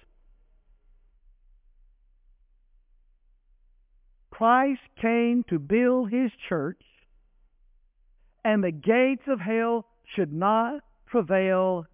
Christ 4.31 4.81
came 4.99 5.43
to 5.49 5.59
build 5.59 6.11
his 6.11 6.31
church, 6.49 6.81
and 8.43 8.63
the 8.63 8.71
gates 8.71 9.23
of 9.27 9.39
hell 9.39 9.85
should 10.15 10.33
not 10.33 10.81
prevail 11.05 11.85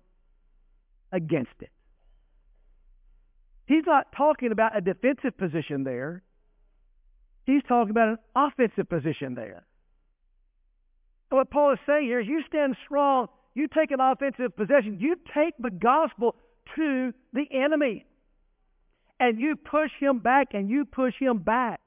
against 1.12 1.52
it. 1.60 1.70
He's 3.66 3.86
not 3.86 4.08
talking 4.16 4.52
about 4.52 4.78
a 4.78 4.82
defensive 4.82 5.38
position 5.38 5.84
there. 5.84 6.24
He's 7.46 7.62
talking 7.68 7.92
about 7.92 8.10
an 8.10 8.18
offensive 8.36 8.90
position 8.90 9.36
there. 9.36 9.66
And 11.30 11.38
what 11.38 11.50
Paul 11.50 11.74
is 11.74 11.80
saying 11.86 12.06
here 12.06 12.22
is 12.22 12.28
you 12.28 12.42
stand 12.48 12.76
strong, 12.86 13.28
you 13.54 13.68
take 13.68 13.92
an 13.92 14.00
offensive 14.00 14.56
position, 14.56 14.98
you 15.00 15.16
take 15.34 15.56
the 15.60 15.72
gospel 15.72 16.36
to 16.76 17.14
the 17.34 17.46
enemy. 17.52 18.06
And 19.20 19.40
you 19.40 19.56
push 19.56 19.92
him 20.00 20.20
back 20.20 20.50
and 20.54 20.70
you 20.70 20.86
push 20.86 21.14
him 21.20 21.40
back. 21.40 21.82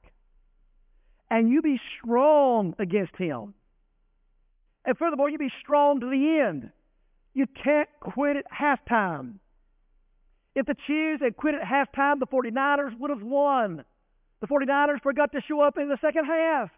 And 1.29 1.49
you 1.49 1.61
be 1.61 1.79
strong 1.99 2.73
against 2.79 3.15
him. 3.17 3.53
And 4.85 4.97
furthermore, 4.97 5.29
you 5.29 5.37
be 5.37 5.51
strong 5.61 5.99
to 5.99 6.09
the 6.09 6.39
end. 6.39 6.71
You 7.33 7.45
can't 7.63 7.89
quit 7.99 8.37
at 8.37 8.45
halftime. 8.51 9.35
If 10.55 10.65
the 10.65 10.75
Chiefs 10.87 11.21
had 11.21 11.35
quit 11.37 11.53
at 11.53 11.61
halftime, 11.61 12.19
the 12.19 12.25
49ers 12.25 12.97
would 12.97 13.11
have 13.11 13.21
won. 13.21 13.83
The 14.39 14.47
49ers 14.47 15.01
forgot 15.03 15.31
to 15.33 15.41
show 15.47 15.61
up 15.61 15.77
in 15.77 15.89
the 15.89 15.97
second 16.01 16.25
half. 16.25 16.69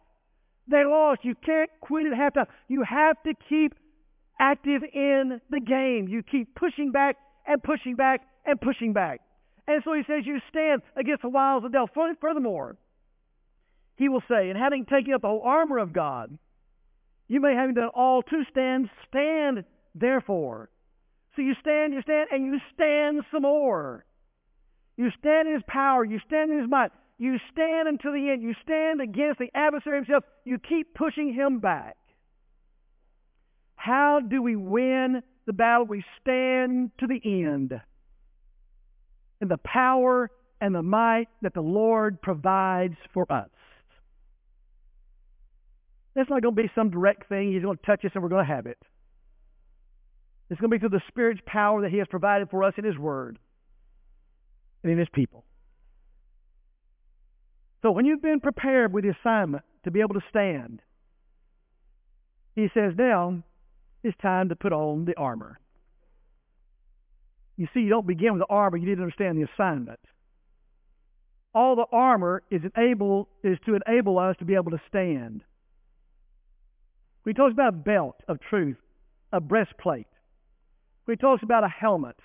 They 0.67 0.83
lost. 0.83 1.21
You 1.23 1.35
can't 1.45 1.69
quit 1.79 2.07
at 2.07 2.13
halftime. 2.13 2.47
You 2.67 2.83
have 2.83 3.21
to 3.23 3.33
keep 3.47 3.73
active 4.39 4.81
in 4.93 5.39
the 5.49 5.59
game. 5.59 6.07
You 6.07 6.23
keep 6.23 6.55
pushing 6.55 6.91
back 6.91 7.17
and 7.49 7.61
pushing 7.61 7.95
back 7.95 8.21
and 8.45 8.61
pushing 8.61 8.93
back. 8.93 9.19
And 9.67 9.81
so 9.83 9.93
he 9.93 10.03
says, 10.07 10.25
You 10.25 10.39
stand 10.49 10.81
against 10.95 11.23
the 11.23 11.29
wiles 11.29 11.65
of 11.65 11.71
the 11.71 11.75
devil. 11.75 12.15
Furthermore, 12.21 12.77
he 13.97 14.07
will 14.07 14.23
say, 14.29 14.49
And 14.49 14.57
having 14.57 14.85
taken 14.85 15.13
up 15.13 15.21
the 15.21 15.27
whole 15.27 15.41
armor 15.43 15.79
of 15.79 15.91
God, 15.91 16.37
you 17.27 17.41
may 17.41 17.53
having 17.53 17.75
done 17.75 17.89
all 17.93 18.23
to 18.23 18.43
stand, 18.49 18.89
stand 19.09 19.65
therefore. 19.93 20.69
So 21.35 21.41
you 21.41 21.53
stand, 21.59 21.93
you 21.93 22.01
stand, 22.01 22.29
and 22.31 22.45
you 22.45 22.59
stand 22.73 23.23
some 23.31 23.41
more. 23.41 24.05
You 24.95 25.09
stand 25.19 25.47
in 25.47 25.55
his 25.55 25.63
power, 25.67 26.05
you 26.05 26.19
stand 26.25 26.51
in 26.51 26.59
his 26.59 26.69
might. 26.69 26.91
You 27.17 27.37
stand 27.51 27.87
until 27.87 28.13
the 28.13 28.29
end. 28.29 28.41
You 28.41 28.53
stand 28.63 29.01
against 29.01 29.39
the 29.39 29.49
adversary 29.53 29.97
himself. 29.97 30.23
You 30.45 30.57
keep 30.57 30.93
pushing 30.93 31.33
him 31.33 31.59
back. 31.59 31.97
How 33.75 34.21
do 34.21 34.41
we 34.41 34.55
win 34.55 35.21
the 35.49 35.53
battle? 35.53 35.85
We 35.85 36.03
stand 36.21 36.91
to 36.99 37.07
the 37.07 37.19
end 37.23 37.73
in 39.41 39.47
the 39.47 39.57
power 39.57 40.29
and 40.61 40.75
the 40.75 40.83
might 40.83 41.27
that 41.41 41.53
the 41.53 41.61
Lord 41.61 42.21
provides 42.21 42.95
for 43.13 43.29
us. 43.31 43.49
That's 46.15 46.29
not 46.29 46.41
going 46.41 46.55
to 46.55 46.61
be 46.61 46.71
some 46.75 46.91
direct 46.91 47.27
thing. 47.29 47.53
He's 47.53 47.63
going 47.63 47.77
to 47.77 47.85
touch 47.85 48.05
us 48.05 48.11
and 48.13 48.21
we're 48.21 48.29
going 48.29 48.45
to 48.45 48.53
have 48.53 48.65
it. 48.65 48.77
It's 50.49 50.59
going 50.59 50.69
to 50.69 50.75
be 50.75 50.79
through 50.79 50.97
the 50.97 51.01
Spirit's 51.07 51.41
power 51.45 51.81
that 51.81 51.91
He 51.91 51.97
has 51.97 52.07
provided 52.07 52.49
for 52.49 52.63
us 52.63 52.73
in 52.77 52.83
His 52.83 52.97
Word 52.97 53.39
and 54.83 54.91
in 54.91 54.97
His 54.97 55.09
people. 55.13 55.43
So 57.81 57.91
when 57.91 58.05
you've 58.05 58.21
been 58.21 58.39
prepared 58.39 58.93
with 58.93 59.03
the 59.03 59.15
assignment 59.19 59.63
to 59.85 59.91
be 59.91 60.01
able 60.01 60.15
to 60.15 60.23
stand, 60.29 60.81
he 62.55 62.67
says, 62.73 62.93
now 62.97 63.41
it's 64.03 64.17
time 64.21 64.49
to 64.49 64.55
put 64.55 64.73
on 64.73 65.05
the 65.05 65.15
armor. 65.17 65.59
You 67.57 67.67
see, 67.73 67.81
you 67.81 67.89
don't 67.89 68.07
begin 68.07 68.33
with 68.33 68.41
the 68.41 68.53
armor, 68.53 68.77
you 68.77 68.85
need 68.85 68.95
to 68.95 69.01
understand 69.01 69.37
the 69.37 69.47
assignment. 69.53 69.99
All 71.53 71.75
the 71.75 71.85
armor 71.91 72.43
is, 72.49 72.61
enable, 72.75 73.27
is 73.43 73.57
to 73.65 73.77
enable 73.85 74.17
us 74.17 74.35
to 74.39 74.45
be 74.45 74.55
able 74.55 74.71
to 74.71 74.81
stand. 74.87 75.41
He 77.25 77.33
talks 77.33 77.53
about 77.53 77.73
a 77.73 77.77
belt 77.77 78.15
of 78.27 78.39
truth, 78.49 78.77
a 79.33 79.41
breastplate, 79.41 80.07
he 81.05 81.15
talks 81.15 81.43
about 81.43 81.63
a 81.63 81.67
helmet, 81.67 82.15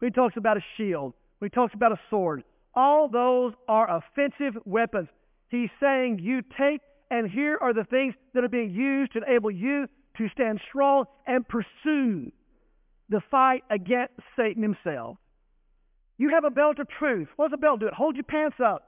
he 0.00 0.10
talks 0.10 0.36
about 0.36 0.56
a 0.56 0.64
shield, 0.76 1.12
he 1.40 1.48
talks 1.48 1.74
about 1.74 1.92
a 1.92 2.00
sword, 2.08 2.44
all 2.74 3.08
those 3.08 3.52
are 3.68 3.98
offensive 3.98 4.60
weapons. 4.64 5.08
He's 5.50 5.68
saying 5.80 6.20
you 6.22 6.42
take, 6.58 6.80
and 7.10 7.30
here 7.30 7.58
are 7.60 7.74
the 7.74 7.84
things 7.84 8.14
that 8.32 8.42
are 8.42 8.48
being 8.48 8.70
used 8.70 9.12
to 9.12 9.22
enable 9.22 9.50
you 9.50 9.86
to 10.18 10.28
stand 10.30 10.60
strong 10.68 11.04
and 11.26 11.46
pursue 11.46 12.30
the 13.08 13.20
fight 13.30 13.62
against 13.70 14.14
Satan 14.36 14.62
himself. 14.62 15.18
You 16.18 16.30
have 16.30 16.44
a 16.44 16.50
belt 16.50 16.78
of 16.78 16.88
truth. 16.88 17.28
What 17.36 17.50
does 17.50 17.58
a 17.58 17.60
belt 17.60 17.80
do? 17.80 17.86
It 17.86 17.94
holds 17.94 18.16
your 18.16 18.24
pants 18.24 18.56
up. 18.64 18.84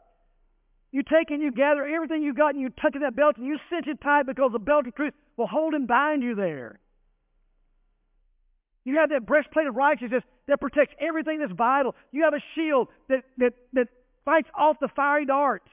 You 0.92 1.02
take 1.02 1.30
and 1.30 1.42
you 1.42 1.50
gather 1.50 1.84
everything 1.84 2.22
you've 2.22 2.36
got 2.36 2.54
and 2.54 2.60
you 2.60 2.68
tuck 2.68 2.94
in 2.94 3.02
that 3.02 3.16
belt 3.16 3.36
and 3.36 3.46
you 3.46 3.58
cinch 3.68 3.88
it 3.88 4.00
tight 4.00 4.26
because 4.26 4.52
the 4.52 4.60
belt 4.60 4.86
of 4.86 4.94
truth 4.94 5.12
will 5.36 5.48
hold 5.48 5.74
and 5.74 5.88
bind 5.88 6.22
you 6.22 6.36
there. 6.36 6.78
You 8.84 8.98
have 8.98 9.10
that 9.10 9.26
breastplate 9.26 9.66
of 9.66 9.74
righteousness 9.74 10.22
that 10.46 10.60
protects 10.60 10.94
everything 11.00 11.40
that's 11.40 11.52
vital. 11.52 11.96
You 12.12 12.22
have 12.24 12.34
a 12.34 12.42
shield 12.54 12.88
that, 13.08 13.24
that, 13.38 13.54
that 13.72 13.88
fights 14.24 14.48
off 14.56 14.76
the 14.80 14.88
fiery 14.94 15.26
darts. 15.26 15.68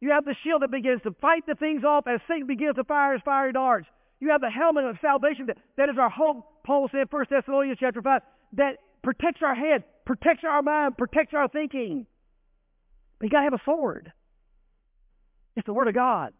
You 0.00 0.10
have 0.10 0.24
the 0.24 0.34
shield 0.42 0.62
that 0.62 0.70
begins 0.70 1.02
to 1.02 1.14
fight 1.20 1.44
the 1.46 1.54
things 1.54 1.84
off 1.84 2.06
as 2.06 2.20
Satan 2.26 2.46
begins 2.46 2.76
to 2.76 2.84
fire 2.84 3.12
his 3.12 3.22
fiery 3.24 3.52
darts. 3.52 3.86
You 4.20 4.30
have 4.30 4.40
the 4.40 4.50
helmet 4.50 4.84
of 4.84 4.96
salvation 5.00 5.46
that, 5.46 5.58
that 5.76 5.88
is 5.88 5.96
our 5.98 6.10
hope, 6.10 6.44
Paul 6.64 6.88
said, 6.90 7.06
1 7.10 7.26
Thessalonians 7.30 7.78
chapter 7.80 8.02
5, 8.02 8.22
that 8.54 8.78
protects 9.02 9.40
our 9.42 9.54
head, 9.54 9.84
protects 10.04 10.42
our 10.44 10.62
mind, 10.62 10.96
protects 10.96 11.34
our 11.34 11.48
thinking. 11.48 12.06
But 13.18 13.26
you 13.26 13.30
got 13.30 13.38
to 13.38 13.44
have 13.44 13.54
a 13.54 13.64
sword. 13.64 14.12
It's 15.56 15.66
the 15.66 15.72
Word 15.72 15.88
of 15.88 15.94
God. 15.94 16.32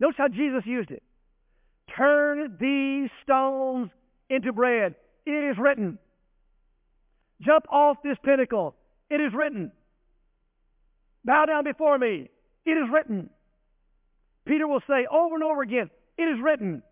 Notice 0.00 0.16
how 0.18 0.28
Jesus 0.28 0.62
used 0.64 0.90
it. 0.90 1.02
Turn 1.96 2.56
these 2.60 3.10
stones 3.22 3.90
into 4.30 4.52
bread. 4.52 4.94
It 5.26 5.30
is 5.30 5.56
written. 5.58 5.98
Jump 7.40 7.66
off 7.70 7.98
this 8.02 8.16
pinnacle. 8.24 8.74
It 9.10 9.20
is 9.20 9.32
written. 9.34 9.70
Bow 11.24 11.44
down 11.46 11.64
before 11.64 11.98
me. 11.98 12.30
It 12.64 12.70
is 12.72 12.88
written. 12.92 13.30
Peter 14.44 14.66
will 14.66 14.82
say 14.88 15.06
over 15.10 15.34
and 15.34 15.44
over 15.44 15.62
again, 15.62 15.90
It 16.16 16.22
is 16.22 16.38
written. 16.42 16.82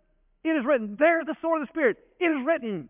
It 0.44 0.50
is 0.50 0.64
written. 0.66 0.96
There's 0.98 1.26
the 1.26 1.36
sword 1.40 1.62
of 1.62 1.68
the 1.68 1.72
Spirit. 1.72 1.96
It 2.18 2.26
is 2.26 2.46
written. 2.46 2.88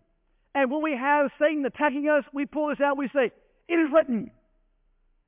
And 0.55 0.71
when 0.71 0.83
we 0.83 0.97
have 0.97 1.31
Satan 1.39 1.65
attacking 1.65 2.09
us, 2.09 2.25
we 2.33 2.47
pull 2.47 2.69
this 2.69 2.81
out. 2.81 2.97
We 2.97 3.09
say, 3.15 3.33
It 3.69 3.75
is 3.75 3.89
written. 3.93 4.31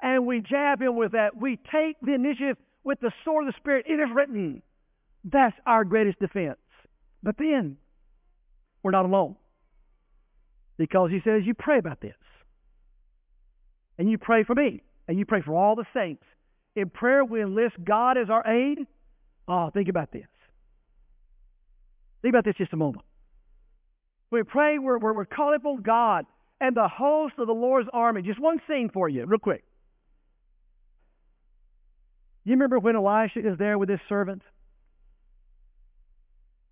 And 0.02 0.26
we 0.26 0.40
jab 0.40 0.82
him 0.82 0.96
with 0.96 1.12
that. 1.12 1.36
We 1.36 1.56
take 1.56 1.96
the 2.02 2.14
initiative 2.14 2.56
with 2.82 3.00
the 3.00 3.10
sword 3.24 3.46
of 3.46 3.54
the 3.54 3.60
Spirit. 3.60 3.86
It 3.88 3.94
is 3.94 4.08
written. 4.14 4.62
That's 5.24 5.56
our 5.66 5.84
greatest 5.84 6.18
defense. 6.18 6.58
But 7.22 7.36
then, 7.38 7.78
we're 8.82 8.90
not 8.90 9.06
alone. 9.06 9.36
Because 10.76 11.10
he 11.10 11.20
says, 11.24 11.42
you 11.46 11.54
pray 11.54 11.78
about 11.78 12.00
this. 12.00 12.16
And 13.98 14.10
you 14.10 14.18
pray 14.18 14.44
for 14.44 14.54
me. 14.54 14.82
And 15.08 15.18
you 15.18 15.24
pray 15.24 15.40
for 15.40 15.54
all 15.54 15.74
the 15.76 15.86
saints. 15.94 16.24
In 16.76 16.90
prayer, 16.90 17.24
we 17.24 17.40
enlist 17.40 17.76
God 17.82 18.18
as 18.18 18.28
our 18.28 18.46
aid. 18.46 18.78
Oh, 19.46 19.70
think 19.72 19.88
about 19.88 20.12
this. 20.12 20.26
Think 22.24 22.32
about 22.32 22.46
this 22.46 22.54
just 22.56 22.72
a 22.72 22.76
moment. 22.76 23.04
We 24.30 24.42
pray, 24.44 24.78
we're, 24.78 24.96
we're, 24.96 25.12
we're 25.12 25.26
calling 25.26 25.56
upon 25.56 25.82
God 25.82 26.24
and 26.58 26.74
the 26.74 26.88
host 26.88 27.34
of 27.37 27.46
the 27.46 27.52
Lord's 27.52 27.90
army. 27.92 28.22
Just 28.22 28.40
one 28.40 28.62
scene 28.66 28.88
for 28.90 29.10
you, 29.10 29.26
real 29.26 29.38
quick. 29.38 29.62
You 32.44 32.52
remember 32.52 32.78
when 32.78 32.96
Elisha 32.96 33.40
is 33.40 33.58
there 33.58 33.76
with 33.76 33.90
his 33.90 34.00
servant? 34.08 34.40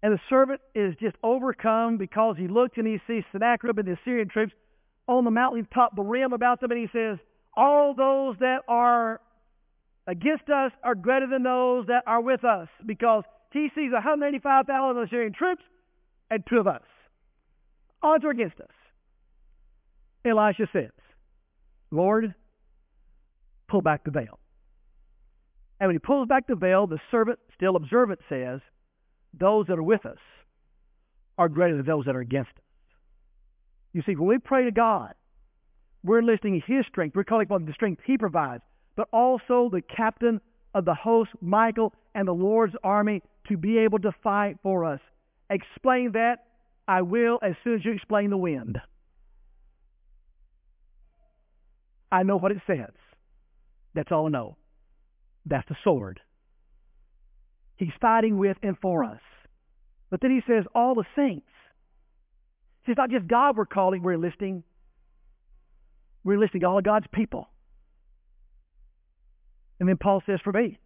And 0.03 0.15
the 0.15 0.21
servant 0.31 0.62
is 0.75 0.95
just 0.99 1.17
overcome 1.23 1.99
because 1.99 2.37
he 2.38 2.49
looked 2.49 2.79
and 2.79 2.87
he 2.87 2.99
sees 3.07 3.23
Sennacherib 3.31 3.79
and 3.79 3.87
the 3.87 3.99
Assyrian 4.01 4.31
troops 4.31 4.55
on 5.07 5.25
the 5.25 5.31
mountain 5.31 5.69
top, 5.75 5.95
the 5.95 6.03
rim 6.03 6.33
about 6.33 6.62
them, 6.62 6.71
and 6.71 6.81
he 6.81 6.88
says, 6.99 7.19
All 7.55 7.95
those 7.95 8.37
that 8.41 8.61
are 8.69 9.21
against 10.07 10.49
us 10.49 10.73
are 10.83 10.95
greater 10.95 11.27
than 11.27 11.43
those 11.43 11.88
that 11.88 12.05
are 12.07 12.23
with 12.23 12.43
us, 12.43 12.69
because 12.87 13.25
he 13.53 13.69
sees 13.75 13.93
185,000 13.93 15.03
Assyrian 15.03 15.33
troops 15.33 15.62
and 16.31 16.43
two 16.49 16.59
of 16.59 16.67
us. 16.67 16.83
Odds 18.03 18.25
are 18.25 18.31
against 18.31 18.61
us. 18.61 18.71
Elisha 20.25 20.69
says, 20.73 20.91
Lord, 21.91 22.35
pull 23.69 23.83
back 23.83 24.05
the 24.05 24.11
veil. 24.11 24.38
And 25.81 25.88
when 25.88 25.97
he 25.97 25.99
pulls 25.99 26.29
back 26.29 26.47
the 26.47 26.55
veil, 26.55 26.87
the 26.87 27.01
servant, 27.11 27.38
still 27.57 27.77
observant, 27.77 28.21
says, 28.29 28.61
Those 29.38 29.67
that 29.67 29.79
are 29.79 29.83
with 29.83 30.07
us 30.07 30.19
are 31.37 31.49
greater 31.49 31.77
than 31.77 31.87
those 31.87 32.05
that 32.05 32.15
are 32.15 32.21
against 32.21 32.51
us. 32.51 32.62
You 33.93 34.03
see, 34.07 34.15
when 34.15 34.29
we 34.29 34.38
pray 34.38 34.65
to 34.65 34.71
God, 34.71 35.15
we're 36.05 36.21
enlisting 36.21 36.62
His 36.67 36.87
strength. 36.87 37.17
We're 37.17 37.25
calling 37.25 37.47
upon 37.47 37.65
the 37.65 37.73
strength 37.73 38.03
He 38.05 38.17
provides, 38.17 38.62
but 38.97 39.09
also 39.12 39.71
the 39.73 39.83
captain 39.83 40.41
of 40.75 40.85
the 40.85 40.95
host, 40.95 41.31
Michael, 41.41 41.93
and 42.15 42.27
the 42.27 42.33
Lord's 42.33 42.75
army 42.83 43.23
to 43.49 43.57
be 43.57 43.79
able 43.79 43.99
to 44.01 44.13
fight 44.23 44.57
for 44.63 44.85
us. 44.85 45.01
Explain 45.51 46.13
that. 46.13 46.45
I 46.89 47.03
will 47.03 47.39
as 47.43 47.55
soon 47.63 47.77
as 47.77 47.85
you 47.85 47.93
explain 47.93 48.31
the 48.31 48.37
wind. 48.37 48.79
I 52.11 52.25
know 52.25 52.37
what 52.37 52.53
it 52.53 52.59
says. 52.67 52.93
That's 53.95 54.11
all 54.11 54.27
I 54.27 54.31
know. 54.31 54.57
That's 55.47 55.69
the 55.69 55.77
sword. 55.85 56.21
He's 57.77 57.93
fighting 58.01 58.39
with 58.39 58.57
and 58.63 58.77
for 58.81 59.05
us. 59.05 59.21
But 60.11 60.21
then 60.21 60.31
he 60.31 60.41
says, 60.47 60.65
all 60.75 60.95
the 60.95 61.05
saints. 61.17 61.47
See, 62.85 62.93
it's 62.93 62.99
not 62.99 63.11
just 63.11 63.27
God 63.27 63.57
we're 63.57 63.65
calling, 63.65 64.03
we're 64.03 64.13
enlisting. 64.13 64.63
We're 66.25 66.35
enlisting 66.35 66.65
all 66.65 66.79
of 66.79 66.85
God's 66.85 67.07
people. 67.13 67.49
And 69.83 69.88
then 69.88 69.97
Paul 69.97 70.23
says, 70.25 70.38
for 70.45 70.53
me, 70.53 70.79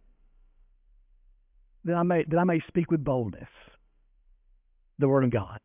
that 1.85 1.93
I 1.93 2.01
may, 2.01 2.23
that 2.27 2.35
I 2.35 2.43
may 2.45 2.59
speak 2.67 2.89
with 2.89 3.03
boldness 3.03 3.47
the 4.97 5.07
Word 5.07 5.23
of 5.23 5.29
God. 5.29 5.59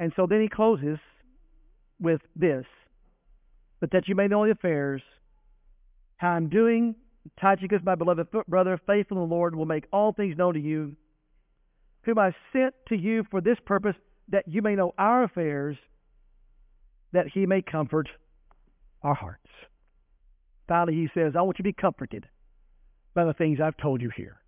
And 0.00 0.12
so 0.16 0.26
then 0.28 0.40
he 0.40 0.48
closes 0.48 0.98
with 2.00 2.22
this, 2.34 2.64
but 3.78 3.92
that 3.92 4.08
you 4.08 4.16
may 4.16 4.26
know 4.26 4.44
the 4.46 4.50
affairs, 4.50 5.00
how 6.16 6.30
I'm 6.30 6.48
doing. 6.48 6.96
Tychicus, 7.40 7.78
my 7.84 7.94
beloved 7.94 8.26
brother, 8.48 8.80
faithful 8.84 9.22
in 9.22 9.28
the 9.28 9.32
Lord, 9.32 9.54
will 9.54 9.66
make 9.66 9.84
all 9.92 10.12
things 10.12 10.36
known 10.36 10.54
to 10.54 10.60
you, 10.60 10.96
whom 12.02 12.18
I 12.18 12.34
sent 12.52 12.74
to 12.88 12.96
you 12.96 13.22
for 13.30 13.40
this 13.40 13.58
purpose, 13.64 13.94
that 14.30 14.48
you 14.48 14.60
may 14.60 14.74
know 14.74 14.92
our 14.98 15.22
affairs, 15.22 15.76
that 17.12 17.28
he 17.32 17.46
may 17.46 17.62
comfort 17.62 18.08
our 19.04 19.14
hearts. 19.14 19.46
Finally, 20.68 20.94
he 20.94 21.08
says, 21.14 21.34
I 21.36 21.42
want 21.42 21.58
you 21.58 21.62
to 21.62 21.68
be 21.68 21.72
comforted 21.72 22.26
by 23.14 23.24
the 23.24 23.34
things 23.34 23.58
I've 23.60 23.76
told 23.76 24.00
you 24.00 24.10
here. 24.14 24.40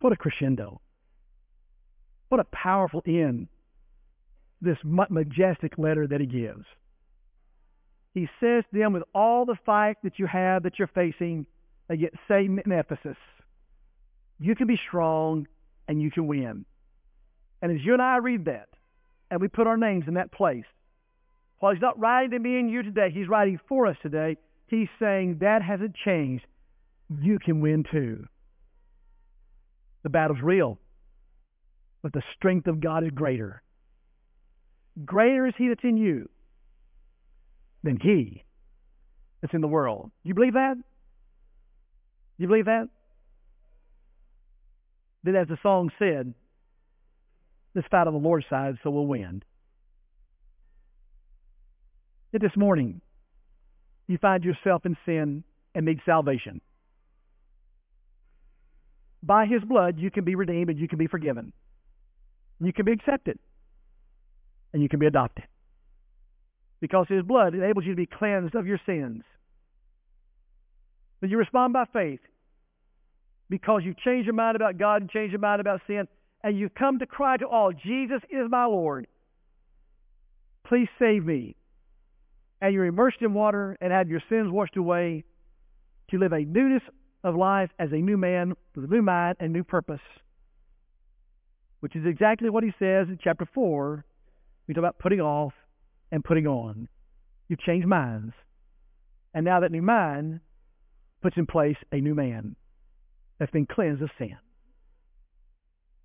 What 0.00 0.12
a 0.12 0.16
crescendo. 0.16 0.80
What 2.28 2.40
a 2.40 2.44
powerful 2.44 3.02
end, 3.06 3.48
this 4.60 4.78
majestic 4.84 5.78
letter 5.78 6.06
that 6.06 6.20
he 6.20 6.26
gives. 6.26 6.64
He 8.14 8.28
says 8.40 8.64
to 8.72 8.78
them, 8.78 8.92
with 8.92 9.04
all 9.14 9.44
the 9.44 9.56
fight 9.64 9.96
that 10.02 10.18
you 10.18 10.26
have 10.26 10.64
that 10.64 10.78
you're 10.78 10.88
facing 10.88 11.46
against 11.88 12.16
Satan 12.28 12.60
in 12.64 12.72
Ephesus, 12.72 13.16
you 14.38 14.54
can 14.54 14.66
be 14.66 14.78
strong 14.88 15.46
and 15.88 16.02
you 16.02 16.10
can 16.10 16.26
win. 16.26 16.64
And 17.60 17.72
as 17.72 17.84
you 17.84 17.92
and 17.92 18.02
I 18.02 18.16
read 18.16 18.46
that, 18.46 18.68
and 19.30 19.40
we 19.40 19.48
put 19.48 19.66
our 19.66 19.76
names 19.76 20.04
in 20.08 20.14
that 20.14 20.32
place, 20.32 20.64
while 21.62 21.72
he's 21.72 21.80
not 21.80 21.96
writing 21.96 22.32
to 22.32 22.40
me 22.40 22.58
and 22.58 22.68
you 22.68 22.82
today, 22.82 23.10
he's 23.14 23.28
writing 23.28 23.60
for 23.68 23.86
us 23.86 23.96
today. 24.02 24.36
He's 24.66 24.88
saying 24.98 25.36
that 25.42 25.62
hasn't 25.62 25.94
changed. 26.04 26.44
You 27.08 27.38
can 27.38 27.60
win 27.60 27.84
too. 27.88 28.26
The 30.02 30.10
battle's 30.10 30.40
real, 30.42 30.80
but 32.02 32.12
the 32.12 32.22
strength 32.36 32.66
of 32.66 32.80
God 32.80 33.04
is 33.04 33.10
greater. 33.14 33.62
Greater 35.04 35.46
is 35.46 35.54
he 35.56 35.68
that's 35.68 35.84
in 35.84 35.96
you 35.96 36.28
than 37.84 37.96
he 38.02 38.42
that's 39.40 39.54
in 39.54 39.60
the 39.60 39.68
world. 39.68 40.10
You 40.24 40.34
believe 40.34 40.54
that? 40.54 40.74
You 42.38 42.48
believe 42.48 42.64
that? 42.64 42.88
Then 45.22 45.36
as 45.36 45.46
the 45.46 45.58
song 45.62 45.92
said, 46.00 46.34
let's 47.72 47.86
fight 47.88 48.08
on 48.08 48.14
the 48.14 48.18
Lord's 48.18 48.46
side 48.50 48.78
so 48.82 48.90
we'll 48.90 49.06
win. 49.06 49.44
If 52.32 52.40
this 52.40 52.56
morning 52.56 53.00
you 54.06 54.18
find 54.18 54.42
yourself 54.42 54.86
in 54.86 54.96
sin 55.04 55.44
and 55.74 55.86
need 55.86 56.00
salvation, 56.06 56.60
by 59.22 59.46
his 59.46 59.62
blood 59.62 59.98
you 59.98 60.10
can 60.10 60.24
be 60.24 60.34
redeemed 60.34 60.70
and 60.70 60.78
you 60.78 60.88
can 60.88 60.98
be 60.98 61.06
forgiven. 61.06 61.52
You 62.60 62.72
can 62.72 62.84
be 62.84 62.92
accepted 62.92 63.38
and 64.72 64.82
you 64.82 64.88
can 64.88 64.98
be 64.98 65.06
adopted 65.06 65.44
because 66.80 67.06
his 67.08 67.22
blood 67.22 67.54
enables 67.54 67.84
you 67.84 67.92
to 67.92 67.96
be 67.96 68.06
cleansed 68.06 68.54
of 68.54 68.66
your 68.66 68.80
sins. 68.84 69.22
When 71.20 71.30
you 71.30 71.38
respond 71.38 71.72
by 71.72 71.84
faith, 71.92 72.20
because 73.48 73.82
you 73.84 73.94
change 74.04 74.24
your 74.26 74.34
mind 74.34 74.56
about 74.56 74.78
God 74.78 75.02
and 75.02 75.10
change 75.10 75.30
your 75.30 75.40
mind 75.40 75.60
about 75.60 75.80
sin, 75.86 76.08
and 76.42 76.58
you've 76.58 76.74
come 76.74 76.98
to 76.98 77.06
cry 77.06 77.36
to 77.36 77.46
all, 77.46 77.70
Jesus 77.72 78.20
is 78.30 78.50
my 78.50 78.64
Lord. 78.64 79.06
Please 80.66 80.88
save 80.98 81.24
me. 81.24 81.54
And 82.62 82.72
you're 82.72 82.86
immersed 82.86 83.20
in 83.20 83.34
water 83.34 83.76
and 83.80 83.92
have 83.92 84.08
your 84.08 84.22
sins 84.28 84.48
washed 84.48 84.76
away 84.76 85.24
to 86.10 86.18
live 86.18 86.32
a 86.32 86.44
newness 86.44 86.82
of 87.24 87.34
life 87.34 87.70
as 87.76 87.90
a 87.90 87.96
new 87.96 88.16
man 88.16 88.54
with 88.76 88.84
a 88.84 88.88
new 88.88 89.02
mind 89.02 89.36
and 89.40 89.52
new 89.52 89.64
purpose. 89.64 90.00
Which 91.80 91.96
is 91.96 92.06
exactly 92.06 92.50
what 92.50 92.62
he 92.62 92.70
says 92.78 93.08
in 93.08 93.18
chapter 93.22 93.48
4. 93.52 94.04
We 94.66 94.74
talk 94.74 94.80
about 94.80 95.00
putting 95.00 95.20
off 95.20 95.52
and 96.12 96.22
putting 96.22 96.46
on. 96.46 96.88
You've 97.48 97.60
changed 97.60 97.88
minds. 97.88 98.32
And 99.34 99.44
now 99.44 99.58
that 99.60 99.72
new 99.72 99.82
mind 99.82 100.38
puts 101.20 101.36
in 101.36 101.46
place 101.46 101.76
a 101.90 101.96
new 101.96 102.14
man 102.14 102.54
that's 103.40 103.50
been 103.50 103.66
cleansed 103.66 104.02
of 104.02 104.10
sin. 104.18 104.36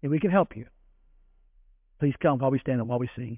And 0.02 0.12
we 0.12 0.20
can 0.20 0.32
help 0.32 0.56
you. 0.56 0.65
Please 2.00 2.15
come 2.20 2.39
while 2.39 2.50
we 2.50 2.60
stand 2.60 2.80
and 2.80 2.89
while 2.89 3.00
we 3.00 3.10
sing. 3.15 3.38